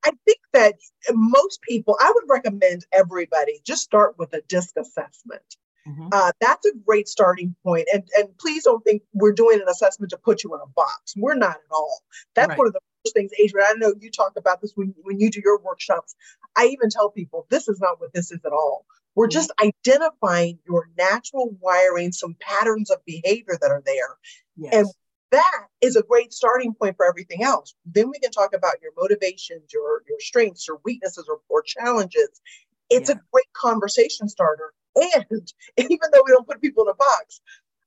[0.05, 0.75] i think that
[1.11, 5.55] most people i would recommend everybody just start with a disc assessment
[5.87, 6.09] Mm-hmm.
[6.11, 7.87] Uh, that's a great starting point.
[7.93, 11.13] And, and please don't think we're doing an assessment to put you in a box.
[11.17, 12.01] We're not at all.
[12.35, 12.57] That's right.
[12.57, 13.67] one of the first things, Adrienne.
[13.67, 16.15] I know you talk about this when, when you do your workshops.
[16.55, 18.85] I even tell people this is not what this is at all.
[19.15, 19.31] We're mm-hmm.
[19.31, 24.17] just identifying your natural wiring, some patterns of behavior that are there.
[24.55, 24.73] Yes.
[24.73, 24.87] And
[25.33, 27.75] that is a great starting point for everything else.
[27.85, 32.41] Then we can talk about your motivations, your your strengths, your weaknesses, or, or challenges.
[32.89, 33.15] It's yeah.
[33.15, 37.41] a great conversation starter and even though we don't put people in a box,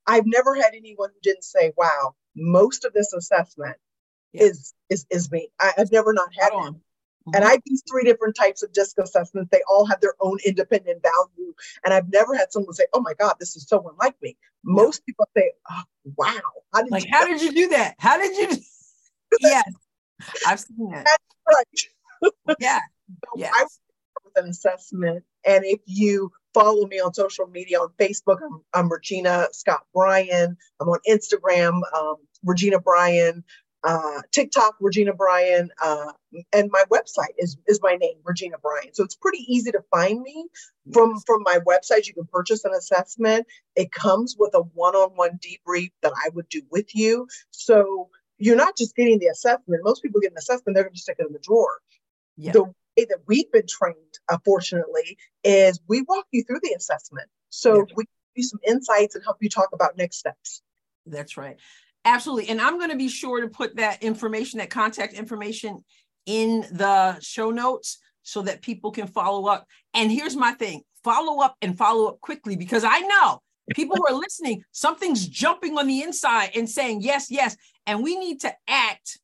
[0.05, 3.77] I've never had anyone who didn't say, wow, most of this assessment
[4.33, 4.43] yeah.
[4.43, 5.49] is is is me.
[5.59, 6.81] I, have never not had one.
[7.33, 9.49] And I've used three different types of disc assessments.
[9.51, 11.53] They all have their own independent value.
[11.83, 14.37] And I've never had someone say, oh my God, this is so unlike me.
[14.63, 15.83] Most people say, oh,
[16.15, 16.39] wow.
[16.73, 17.95] How did like, you how did you do that?
[17.99, 18.57] How did you?
[19.41, 19.71] yes,
[20.45, 21.05] I've seen that.
[21.05, 21.57] That's
[22.23, 22.55] right.
[22.59, 22.79] yeah.
[23.25, 23.53] So yes.
[23.55, 23.65] I
[24.23, 25.23] with an assessment.
[25.45, 28.39] And if you follow me on social media on Facebook.
[28.43, 30.57] I'm, I'm Regina Scott Bryan.
[30.79, 33.43] I'm on Instagram, um, Regina Bryan.
[33.83, 36.11] Uh, TikTok, Regina Bryan, uh,
[36.51, 38.93] and my website is is my name, Regina Bryan.
[38.93, 40.47] So it's pretty easy to find me
[40.91, 42.07] from from my website.
[42.07, 43.45] You can purchase an assessment.
[43.75, 47.27] It comes with a one-on-one debrief that I would do with you.
[47.51, 48.09] So
[48.39, 49.83] you're not just getting the assessment.
[49.83, 51.79] Most people get an assessment, they're going to stick it in the drawer.
[52.35, 52.51] Yeah.
[52.51, 57.27] The way that we've been trained, unfortunately, is we walk you through the assessment.
[57.49, 57.93] So yeah.
[57.95, 60.61] we give you some insights and help you talk about next steps.
[61.05, 61.57] That's right.
[62.07, 62.49] Absolutely.
[62.49, 65.83] And I'm going to be sure to put that information, that contact information
[66.25, 69.67] in the show notes so that people can follow up.
[69.93, 73.39] And here's my thing follow up and follow up quickly because I know
[73.75, 77.57] people who are listening, something's jumping on the inside and saying, yes, yes.
[77.85, 79.19] And we need to act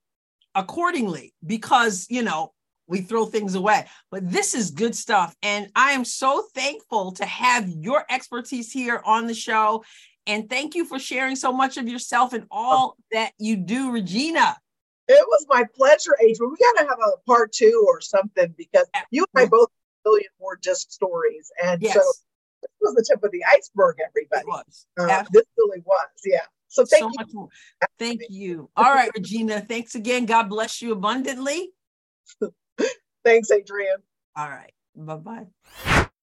[0.53, 2.51] accordingly because, you know,
[2.87, 3.85] we throw things away.
[4.11, 5.33] But this is good stuff.
[5.41, 9.83] And I am so thankful to have your expertise here on the show.
[10.25, 14.57] And thank you for sharing so much of yourself and all that you do, Regina.
[15.07, 16.51] It was my pleasure, Adrienne.
[16.51, 20.05] We got to have a part two or something because you and I both have
[20.05, 21.51] a million more disc stories.
[21.61, 21.93] And yes.
[21.93, 21.99] so
[22.61, 24.41] this was the tip of the iceberg, everybody.
[24.41, 24.85] It was.
[24.97, 26.07] Uh, this really was.
[26.23, 26.39] Yeah.
[26.69, 27.13] So thank so you.
[27.17, 27.49] Much more.
[27.99, 28.69] Thank you.
[28.77, 29.59] All right, Regina.
[29.59, 30.25] Thanks again.
[30.25, 31.71] God bless you abundantly.
[33.25, 33.97] Thanks, Adrienne.
[34.35, 34.73] All right.
[34.95, 35.47] Bye bye.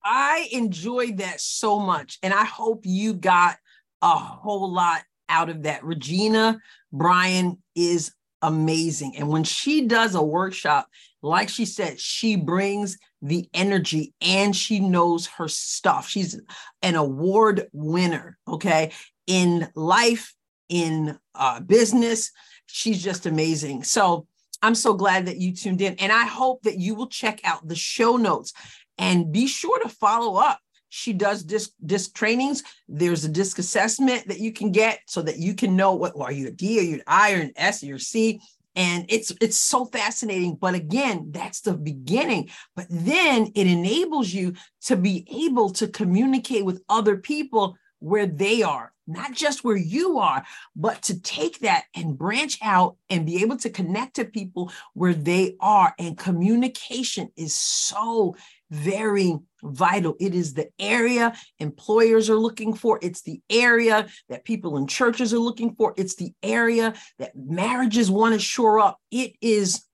[0.02, 2.18] I enjoyed that so much.
[2.22, 3.58] And I hope you got
[4.02, 5.84] a whole lot out of that.
[5.84, 6.60] Regina
[6.92, 9.16] Bryan is amazing.
[9.16, 10.88] And when she does a workshop,
[11.22, 16.08] like she said, she brings the energy and she knows her stuff.
[16.08, 16.40] She's
[16.82, 18.92] an award winner, okay,
[19.26, 20.34] in life,
[20.68, 22.32] in uh, business.
[22.66, 23.84] She's just amazing.
[23.84, 24.26] So
[24.62, 25.94] I'm so glad that you tuned in.
[25.96, 28.52] And I hope that you will check out the show notes
[28.96, 30.60] and be sure to follow up.
[30.90, 32.62] She does disc, disc trainings.
[32.88, 36.32] There's a disc assessment that you can get so that you can know what are
[36.32, 38.40] you a D or you an I or an S or your C.
[38.76, 40.56] And it's it's so fascinating.
[40.56, 42.50] But again, that's the beginning.
[42.76, 48.62] But then it enables you to be able to communicate with other people where they
[48.62, 50.44] are not just where you are,
[50.76, 55.14] but to take that and branch out and be able to connect to people where
[55.14, 55.94] they are.
[55.98, 58.36] And communication is so
[58.70, 60.14] very vital.
[60.20, 62.98] It is the area employers are looking for.
[63.02, 65.94] It's the area that people in churches are looking for.
[65.96, 68.98] It's the area that marriages want to shore up.
[69.10, 69.84] It is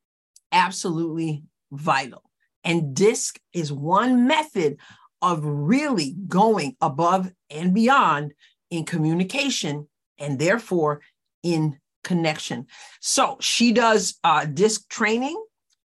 [0.53, 2.23] absolutely vital.
[2.65, 4.79] And DISC is one method
[5.23, 8.35] of really going above and beyond
[8.71, 11.01] in communication and therefore
[11.43, 12.67] in connection.
[13.01, 15.43] So she does uh, disc training.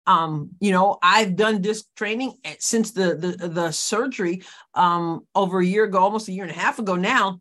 [0.09, 4.43] Um, you know, I've done disc training since the the, the surgery
[4.75, 7.41] um, over a year ago, almost a year and a half ago now.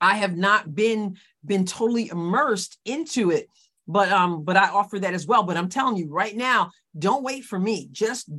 [0.00, 3.48] I have not been been totally immersed into it,
[3.88, 5.42] but um, but I offer that as well.
[5.42, 7.88] But I'm telling you right now, don't wait for me.
[7.90, 8.30] Just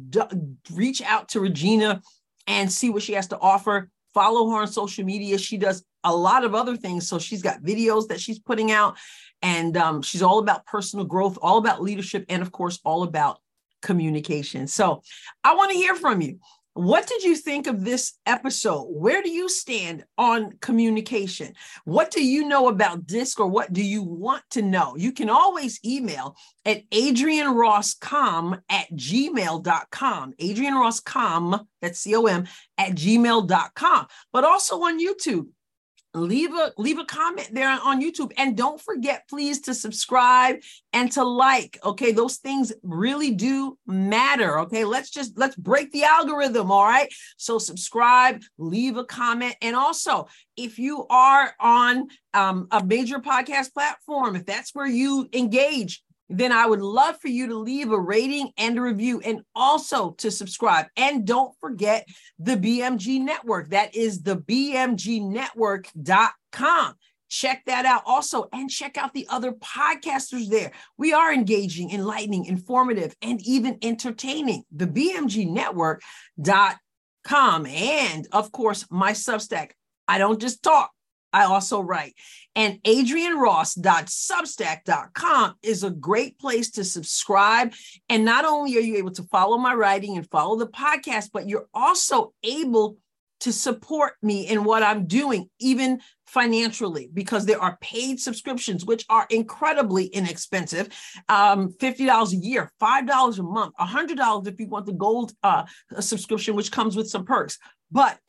[0.71, 2.01] reach out to Regina
[2.47, 5.37] and see what she has to offer follow her on social media.
[5.37, 7.07] She does a lot of other things.
[7.07, 8.97] So she's got videos that she's putting out,
[9.41, 13.39] and um, she's all about personal growth, all about leadership, and of course, all about
[13.81, 14.67] communication.
[14.67, 15.01] So
[15.43, 16.39] I want to hear from you.
[16.73, 18.83] What did you think of this episode?
[18.83, 21.53] Where do you stand on communication?
[21.83, 24.95] What do you know about DISC or what do you want to know?
[24.95, 30.33] You can always email at adriennerosscom at gmail.com.
[30.39, 34.07] adriennerosscom, that's C-O-M, at gmail.com.
[34.31, 35.47] But also on YouTube,
[36.13, 38.31] leave a leave a comment there on youtube.
[38.37, 40.57] And don't forget please to subscribe
[40.91, 42.11] and to like okay?
[42.11, 44.85] Those things really do matter okay?
[44.85, 47.11] Let's just let's break the algorithm all right?
[47.37, 49.55] So subscribe leave a comment.
[49.61, 55.29] And also if you are on um, a major podcast platform if that's where you
[55.33, 59.41] engage then I would love for you to leave a rating and a review and
[59.55, 60.85] also to subscribe.
[60.95, 62.07] And don't forget
[62.37, 63.69] the BMG Network.
[63.69, 66.93] That is the BMGnetwork.com.
[67.31, 70.73] Check that out also and check out the other podcasters there.
[70.97, 74.63] We are engaging, enlightening, informative, and even entertaining.
[74.71, 77.65] The BMGnetwork.com.
[77.67, 79.69] And of course, my Substack.
[80.07, 80.89] I don't just talk.
[81.33, 82.13] I also write.
[82.55, 87.73] And adrienneross.substack.com is a great place to subscribe.
[88.09, 91.47] And not only are you able to follow my writing and follow the podcast, but
[91.47, 92.97] you're also able
[93.41, 99.05] to support me in what I'm doing, even financially, because there are paid subscriptions, which
[99.09, 100.89] are incredibly inexpensive
[101.29, 105.63] um, $50 a year, $5 a month, $100 if you want the gold uh,
[105.99, 107.57] subscription, which comes with some perks.
[107.91, 108.19] But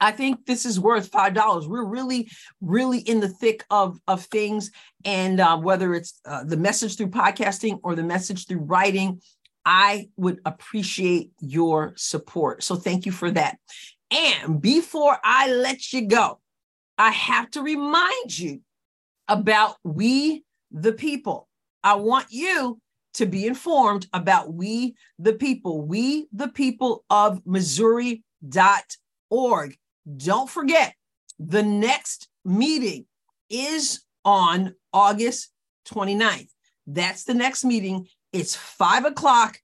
[0.00, 1.66] I think this is worth five dollars.
[1.66, 2.30] We're really,
[2.60, 4.70] really in the thick of of things,
[5.04, 9.20] and uh, whether it's uh, the message through podcasting or the message through writing,
[9.64, 12.62] I would appreciate your support.
[12.62, 13.58] So thank you for that.
[14.10, 16.40] And before I let you go,
[16.98, 18.60] I have to remind you
[19.28, 21.48] about we the people.
[21.82, 22.80] I want you
[23.14, 25.80] to be informed about we the people.
[25.82, 28.20] We the people of Missouri.org.
[30.16, 30.94] Don't forget,
[31.38, 33.06] the next meeting
[33.50, 35.50] is on August
[35.88, 36.48] 29th.
[36.86, 38.06] That's the next meeting.
[38.32, 39.58] It's five o'clock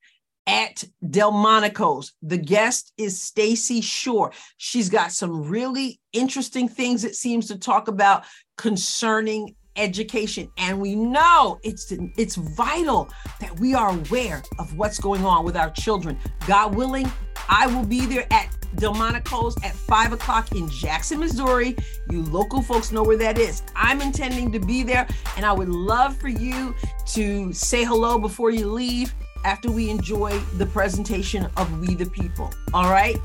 [0.46, 2.12] at Delmonico's.
[2.22, 4.32] The guest is Stacy Shore.
[4.56, 8.24] She's got some really interesting things it seems to talk about
[8.56, 13.08] concerning education and we know it's it's vital
[13.40, 17.10] that we are aware of what's going on with our children god willing
[17.48, 21.76] i will be there at delmonico's at five o'clock in jackson missouri.
[22.10, 23.62] You local folks know where that is.
[23.74, 25.06] I'm intending to be there
[25.36, 26.74] and i would love for you
[27.08, 29.14] to say hello before you leave
[29.44, 32.52] after we enjoy the presentation of we the people.
[32.72, 33.16] All right?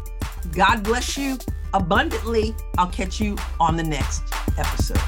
[0.51, 1.37] God bless you
[1.73, 2.55] abundantly.
[2.77, 4.23] I'll catch you on the next
[4.57, 4.99] episode